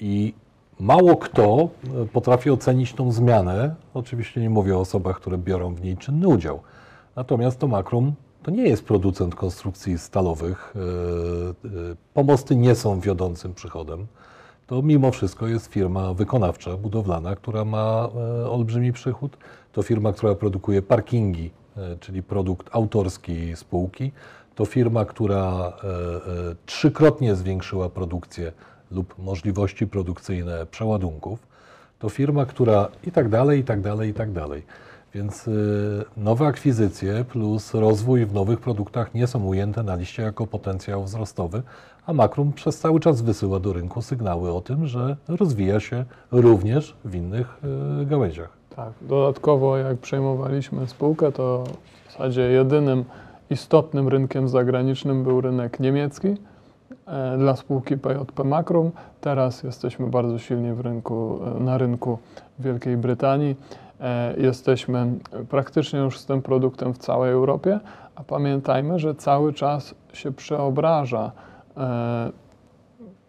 i 0.00 0.34
mało 0.80 1.16
kto 1.16 1.68
e, 2.02 2.06
potrafi 2.06 2.50
ocenić 2.50 2.92
tą 2.92 3.12
zmianę. 3.12 3.74
Oczywiście 3.94 4.40
nie 4.40 4.50
mówię 4.50 4.76
o 4.76 4.80
osobach, 4.80 5.16
które 5.16 5.38
biorą 5.38 5.74
w 5.74 5.82
niej 5.82 5.96
czynny 5.96 6.28
udział. 6.28 6.60
Natomiast 7.16 7.58
to 7.58 7.68
Makrum 7.68 8.12
to 8.42 8.50
nie 8.50 8.62
jest 8.62 8.84
producent 8.84 9.34
konstrukcji 9.34 9.98
stalowych. 9.98 10.74
E, 10.76 10.80
e, 10.80 10.82
Pomosty 12.14 12.56
nie 12.56 12.74
są 12.74 13.00
wiodącym 13.00 13.54
przychodem. 13.54 14.06
To 14.66 14.82
mimo 14.82 15.10
wszystko 15.10 15.46
jest 15.46 15.66
firma 15.66 16.14
wykonawcza, 16.14 16.76
budowlana, 16.76 17.36
która 17.36 17.64
ma 17.64 18.08
olbrzymi 18.50 18.92
przychód. 18.92 19.36
To 19.72 19.82
firma, 19.82 20.12
która 20.12 20.34
produkuje 20.34 20.82
parkingi, 20.82 21.50
czyli 22.00 22.22
produkt 22.22 22.68
autorski 22.72 23.56
spółki. 23.56 24.12
To 24.54 24.64
firma, 24.64 25.04
która 25.04 25.42
e, 25.48 25.86
e, 25.86 26.54
trzykrotnie 26.66 27.36
zwiększyła 27.36 27.88
produkcję 27.88 28.52
lub 28.90 29.18
możliwości 29.18 29.86
produkcyjne 29.86 30.66
przeładunków. 30.66 31.46
To 31.98 32.08
firma, 32.08 32.46
która 32.46 32.88
i 33.04 33.12
tak 33.12 33.28
dalej, 33.28 33.60
i 33.60 33.64
tak 33.64 33.80
dalej, 33.80 34.10
i 34.10 34.14
tak 34.14 34.32
dalej. 34.32 34.62
Więc 35.14 35.50
nowe 36.16 36.46
akwizycje 36.46 37.24
plus 37.24 37.74
rozwój 37.74 38.26
w 38.26 38.32
nowych 38.32 38.60
produktach 38.60 39.14
nie 39.14 39.26
są 39.26 39.44
ujęte 39.44 39.82
na 39.82 39.94
liście 39.94 40.22
jako 40.22 40.46
potencjał 40.46 41.04
wzrostowy, 41.04 41.62
a 42.06 42.12
Makrum 42.12 42.52
przez 42.52 42.78
cały 42.78 43.00
czas 43.00 43.22
wysyła 43.22 43.60
do 43.60 43.72
rynku 43.72 44.02
sygnały 44.02 44.52
o 44.52 44.60
tym, 44.60 44.86
że 44.86 45.16
rozwija 45.28 45.80
się 45.80 46.04
również 46.32 46.96
w 47.04 47.14
innych 47.14 47.60
gałęziach. 48.06 48.57
Tak, 48.78 48.92
dodatkowo 49.00 49.76
jak 49.76 49.98
przejmowaliśmy 49.98 50.86
spółkę, 50.86 51.32
to 51.32 51.64
w 52.08 52.12
zasadzie 52.12 52.42
jedynym 52.42 53.04
istotnym 53.50 54.08
rynkiem 54.08 54.48
zagranicznym 54.48 55.24
był 55.24 55.40
rynek 55.40 55.80
niemiecki 55.80 56.28
e, 57.06 57.38
dla 57.38 57.56
spółki 57.56 57.96
PJP 57.96 58.44
Makrum. 58.44 58.90
Teraz 59.20 59.62
jesteśmy 59.62 60.06
bardzo 60.06 60.38
silni 60.38 60.72
w 60.72 60.80
rynku, 60.80 61.40
e, 61.56 61.60
na 61.60 61.78
rynku 61.78 62.18
Wielkiej 62.58 62.96
Brytanii. 62.96 63.56
E, 64.00 64.34
Jesteśmy 64.36 65.12
praktycznie 65.48 65.98
już 65.98 66.18
z 66.18 66.26
tym 66.26 66.42
produktem 66.42 66.94
w 66.94 66.98
całej 66.98 67.32
Europie, 67.32 67.80
a 68.14 68.24
pamiętajmy, 68.24 68.98
że 68.98 69.14
cały 69.14 69.52
czas 69.52 69.94
się 70.12 70.32
przeobraża 70.32 71.32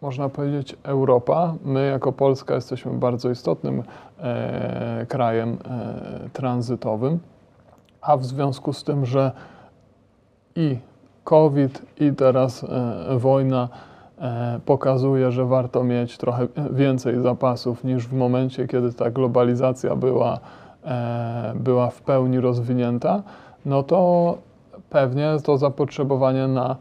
można 0.01 0.29
powiedzieć, 0.29 0.75
Europa. 0.83 1.53
My 1.65 1.87
jako 1.87 2.11
Polska 2.11 2.55
jesteśmy 2.55 2.91
bardzo 2.91 3.29
istotnym 3.29 3.83
e, 4.19 5.05
krajem 5.09 5.57
e, 5.65 6.29
tranzytowym, 6.33 7.19
a 8.01 8.17
w 8.17 8.25
związku 8.25 8.73
z 8.73 8.83
tym, 8.83 9.05
że 9.05 9.31
i 10.55 10.77
COVID, 11.23 11.81
i 11.99 12.13
teraz 12.13 12.63
e, 12.63 13.17
wojna 13.17 13.69
e, 14.19 14.59
pokazuje, 14.65 15.31
że 15.31 15.45
warto 15.45 15.83
mieć 15.83 16.17
trochę 16.17 16.47
więcej 16.71 17.21
zapasów 17.21 17.83
niż 17.83 18.07
w 18.07 18.13
momencie, 18.13 18.67
kiedy 18.67 18.93
ta 18.93 19.11
globalizacja 19.11 19.95
była, 19.95 20.39
e, 20.85 21.53
była 21.55 21.89
w 21.89 22.01
pełni 22.01 22.39
rozwinięta, 22.39 23.23
no 23.65 23.83
to 23.83 24.37
pewnie 24.89 25.37
to 25.43 25.57
zapotrzebowanie 25.57 26.47
na 26.47 26.75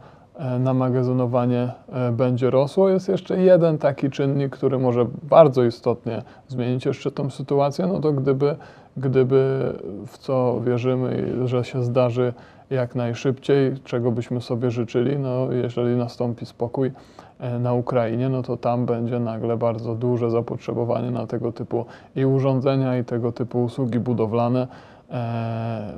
na 0.59 0.73
magazynowanie 0.73 1.71
e, 1.89 2.11
będzie 2.11 2.49
rosło. 2.49 2.89
Jest 2.89 3.09
jeszcze 3.09 3.39
jeden 3.41 3.77
taki 3.77 4.09
czynnik, 4.09 4.57
który 4.57 4.79
może 4.79 5.05
bardzo 5.23 5.63
istotnie 5.63 6.21
zmienić 6.47 6.85
jeszcze 6.85 7.11
tą 7.11 7.29
sytuację, 7.29 7.87
no 7.87 7.99
to 7.99 8.13
gdyby, 8.13 8.55
gdyby 8.97 9.73
w 10.07 10.17
co 10.17 10.61
wierzymy, 10.61 11.33
że 11.47 11.63
się 11.63 11.83
zdarzy 11.83 12.33
jak 12.69 12.95
najszybciej, 12.95 13.75
czego 13.83 14.11
byśmy 14.11 14.41
sobie 14.41 14.71
życzyli, 14.71 15.19
no 15.19 15.51
jeżeli 15.51 15.95
nastąpi 15.95 16.45
spokój 16.45 16.91
e, 17.39 17.59
na 17.59 17.73
Ukrainie, 17.73 18.29
no 18.29 18.41
to 18.43 18.57
tam 18.57 18.85
będzie 18.85 19.19
nagle 19.19 19.57
bardzo 19.57 19.95
duże 19.95 20.31
zapotrzebowanie 20.31 21.11
na 21.11 21.27
tego 21.27 21.51
typu 21.51 21.85
i 22.15 22.25
urządzenia, 22.25 22.97
i 22.97 23.03
tego 23.03 23.31
typu 23.31 23.63
usługi 23.63 23.99
budowlane 23.99 24.67
e, 25.11 25.93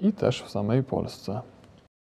i 0.00 0.12
też 0.12 0.42
w 0.42 0.50
samej 0.50 0.82
Polsce. 0.82 1.40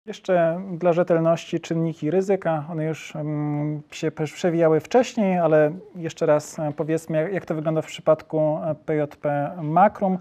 Jeszcze 0.10 0.62
dla 0.72 0.94
rzetelności 0.94 1.60
czynniki 1.60 2.12
ryzyka. 2.12 2.66
One 2.72 2.86
już 2.86 3.16
mm, 3.16 3.82
się 3.92 4.12
przewijały 4.12 4.80
wcześniej, 4.80 5.40
ale 5.40 5.72
jeszcze 5.96 6.26
raz 6.26 6.60
e, 6.60 6.74
powiedzmy, 6.78 7.18
jak, 7.18 7.34
jak 7.34 7.46
to 7.46 7.56
wygląda 7.56 7.82
w 7.82 7.86
przypadku 7.86 8.60
e, 8.64 8.76
PJP 8.86 9.52
Makrum. 9.62 10.18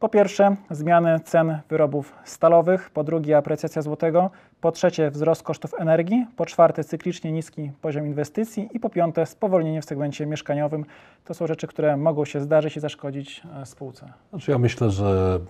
Po 0.00 0.08
pierwsze, 0.08 0.56
zmiany 0.70 1.20
cen 1.24 1.58
wyrobów 1.68 2.12
stalowych, 2.24 2.90
po 2.90 3.04
drugie, 3.04 3.36
aprecjacja 3.36 3.82
złotego, 3.82 4.30
po 4.60 4.72
trzecie, 4.72 5.10
wzrost 5.10 5.42
kosztów 5.42 5.74
energii, 5.78 6.26
po 6.36 6.46
czwarte, 6.46 6.84
cyklicznie 6.84 7.32
niski 7.32 7.70
poziom 7.82 8.06
inwestycji 8.06 8.68
i 8.72 8.80
po 8.80 8.90
piąte, 8.90 9.26
spowolnienie 9.26 9.82
w 9.82 9.84
segmencie 9.84 10.26
mieszkaniowym. 10.26 10.84
To 11.24 11.34
są 11.34 11.46
rzeczy, 11.46 11.66
które 11.66 11.96
mogą 11.96 12.24
się 12.24 12.40
zdarzyć 12.40 12.76
i 12.76 12.80
zaszkodzić 12.80 13.42
e, 13.62 13.66
spółce. 13.66 14.12
Znaczy 14.30 14.50
ja 14.50 14.58
myślę, 14.58 14.90
że 14.90 15.40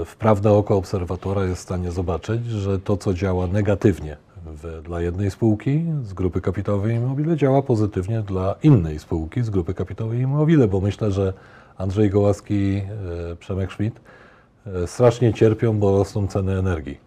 e, 0.00 0.04
wprawne 0.04 0.52
oko 0.52 0.76
obserwatora 0.76 1.44
jest 1.44 1.60
w 1.60 1.64
stanie 1.64 1.90
zobaczyć, 1.90 2.46
że 2.46 2.78
to, 2.78 2.96
co 2.96 3.14
działa 3.14 3.46
negatywnie 3.46 4.16
w, 4.46 4.82
dla 4.82 5.00
jednej 5.00 5.30
spółki 5.30 5.84
z 6.02 6.14
grupy 6.14 6.40
kapitałowej 6.40 6.96
Immobile, 6.96 7.36
działa 7.36 7.62
pozytywnie 7.62 8.22
dla 8.22 8.54
innej 8.62 8.98
spółki 8.98 9.42
z 9.42 9.50
grupy 9.50 9.74
kapitałowej 9.74 10.20
Immobile, 10.20 10.68
bo 10.68 10.80
myślę, 10.80 11.12
że 11.12 11.32
Andrzej 11.78 12.10
Gołaski, 12.10 12.82
e, 13.32 13.36
Przemek 13.36 13.72
Schmidt 13.72 14.00
e, 14.66 14.86
strasznie 14.86 15.34
cierpią, 15.34 15.78
bo 15.78 15.98
rosną 15.98 16.26
ceny 16.26 16.58
energii. 16.58 17.00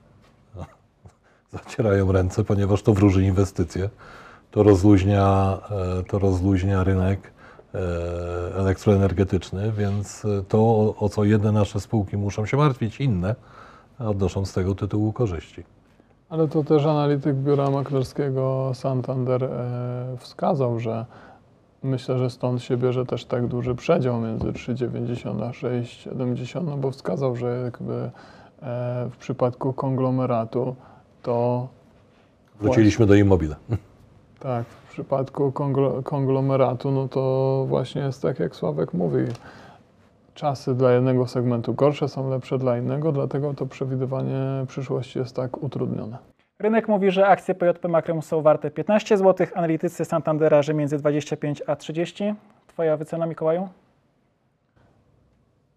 Zacierają 1.53 2.11
ręce, 2.11 2.43
ponieważ 2.43 2.83
to 2.83 2.93
wróży 2.93 3.23
inwestycje. 3.23 3.89
To 4.51 4.63
rozluźnia, 4.63 5.57
e, 5.99 6.03
to 6.03 6.19
rozluźnia 6.19 6.83
rynek 6.83 7.31
elektroenergetyczny, 8.55 9.71
więc 9.71 10.27
to, 10.47 10.93
o 10.99 11.09
co 11.09 11.23
jedne 11.23 11.51
nasze 11.51 11.79
spółki 11.79 12.17
muszą 12.17 12.45
się 12.45 12.57
martwić, 12.57 13.01
inne 13.01 13.35
odnoszą 13.99 14.45
z 14.45 14.53
tego 14.53 14.75
tytułu 14.75 15.13
korzyści. 15.13 15.63
Ale 16.29 16.47
to 16.47 16.63
też 16.63 16.85
analityk 16.85 17.35
biura 17.35 17.69
maklerskiego 17.69 18.71
Santander 18.73 19.49
wskazał, 20.17 20.79
że 20.79 21.05
Myślę, 21.83 22.17
że 22.17 22.29
stąd 22.29 22.63
się 22.63 22.77
bierze 22.77 23.05
też 23.05 23.25
tak 23.25 23.47
duży 23.47 23.75
przedział 23.75 24.21
między 24.21 24.47
3,90 24.47 25.43
a 25.43 25.51
6,70, 25.51 26.65
no 26.65 26.77
bo 26.77 26.91
wskazał, 26.91 27.35
że 27.35 27.61
jakby 27.63 27.93
e, 27.93 29.09
w 29.11 29.17
przypadku 29.17 29.73
konglomeratu 29.73 30.75
to... 31.23 31.67
Wróciliśmy 32.61 33.05
do 33.05 33.15
Immobile. 33.15 33.55
Tak, 34.39 34.65
w 34.65 34.91
przypadku 34.91 35.53
konglomeratu, 36.03 36.91
no 36.91 37.07
to 37.07 37.65
właśnie 37.67 38.01
jest 38.01 38.21
tak, 38.21 38.39
jak 38.39 38.55
Sławek 38.55 38.93
mówi. 38.93 39.19
Czasy 40.33 40.75
dla 40.75 40.91
jednego 40.91 41.27
segmentu 41.27 41.73
gorsze 41.73 42.09
są 42.09 42.29
lepsze 42.29 42.57
dla 42.57 42.77
innego, 42.77 43.11
dlatego 43.11 43.53
to 43.53 43.65
przewidywanie 43.65 44.65
przyszłości 44.67 45.19
jest 45.19 45.35
tak 45.35 45.63
utrudnione. 45.63 46.17
Rynek 46.59 46.87
mówi, 46.87 47.11
że 47.11 47.27
akcje 47.27 47.55
PJP 47.55 47.87
Makrum 47.87 48.21
są 48.21 48.41
warte 48.41 48.71
15 48.71 49.17
zł, 49.17 49.47
analitycy 49.55 50.05
Santandera, 50.05 50.61
że 50.61 50.73
między 50.73 50.97
25 50.97 51.63
a 51.67 51.75
30. 51.75 52.35
Twoja 52.67 52.97
wycena, 52.97 53.25
Mikołaju? 53.25 53.69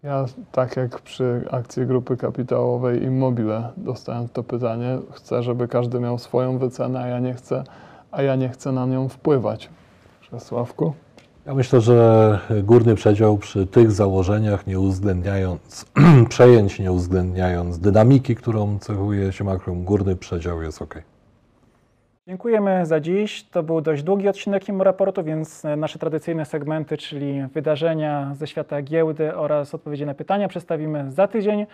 Ja, 0.02 0.24
tak 0.52 0.76
jak 0.76 1.00
przy 1.00 1.44
akcji 1.50 1.86
grupy 1.86 2.16
kapitałowej 2.16 3.02
Immobile, 3.02 3.72
dostałem 3.76 4.28
to 4.28 4.42
pytanie. 4.42 4.98
Chcę, 5.12 5.42
żeby 5.42 5.68
każdy 5.68 6.00
miał 6.00 6.18
swoją 6.18 6.58
wycenę, 6.58 7.02
a 7.02 7.06
ja 7.06 7.18
nie 7.18 7.34
chcę, 7.34 7.64
a 8.10 8.22
ja 8.22 8.36
nie 8.36 8.48
chcę 8.48 8.72
na 8.72 8.86
nią 8.86 9.08
wpływać. 9.08 9.70
Czesławku? 10.20 10.94
Ja 11.46 11.55
myślę, 11.55 11.81
że 11.81 12.38
górny 12.62 12.94
przedział 12.94 13.38
przy 13.38 13.66
tych 13.66 13.90
założeniach, 13.90 14.66
nie 14.66 14.81
uwzględniając 14.81 15.87
przejęć, 16.28 16.78
nie 16.78 16.92
uwzględniając 16.92 17.78
dynamiki, 17.78 18.35
którą 18.37 18.78
cechuje 18.78 19.33
się 19.33 19.44
makrom, 19.44 19.85
górny 19.85 20.16
przedział 20.16 20.62
jest 20.62 20.83
ok. 20.83 21.02
Dziękujemy 22.28 22.87
za 22.87 23.00
dziś. 23.00 23.44
To 23.44 23.62
był 23.62 23.81
dość 23.81 24.02
długi 24.02 24.28
odcinek 24.28 24.68
IMO 24.68 24.85
Raportu, 24.85 25.24
więc 25.24 25.62
nasze 25.76 25.98
tradycyjne 25.98 26.44
segmenty, 26.44 26.96
czyli 26.96 27.42
wydarzenia 27.55 28.35
ze 28.35 28.46
świata 28.46 28.83
giełdy 28.83 29.37
oraz 29.37 29.74
odpowiedzi 29.74 30.07
na 30.07 30.14
pytania 30.14 30.48
przedstawimy 30.48 31.11
za 31.11 31.28
tydzień. 31.28 31.66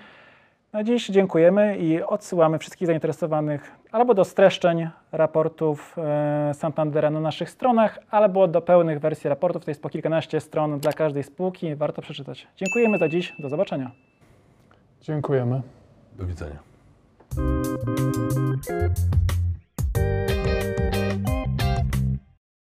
Na 0.73 0.85
dziś 0.85 1.07
dziękujemy 1.07 1.79
i 1.79 2.03
odsyłamy 2.03 2.59
wszystkich 2.59 2.87
zainteresowanych 2.87 3.73
albo 3.93 4.15
do 4.15 4.25
streszczeń 4.25 4.89
raportów 5.13 5.97
e, 5.99 6.55
Santandera 6.55 7.11
na 7.11 7.21
naszych 7.21 7.51
stronach, 7.51 7.99
albo 8.11 8.49
do 8.49 8.61
pełnych 8.61 9.01
wersji 9.01 9.29
raportów. 9.29 9.65
To 9.65 9.71
jest 9.71 9.83
po 9.83 9.89
kilkanaście 9.89 10.41
stron 10.41 10.79
dla 10.81 10.93
każdej 10.93 11.23
spółki. 11.23 11.75
Warto 11.75 12.03
przeczytać. 12.03 12.47
Dziękujemy 12.57 12.99
za 12.99 13.09
dziś. 13.09 13.35
Do 13.39 13.49
zobaczenia. 13.49 13.91
Dziękujemy. 15.03 15.63
Do 16.19 16.27
widzenia. 16.27 16.59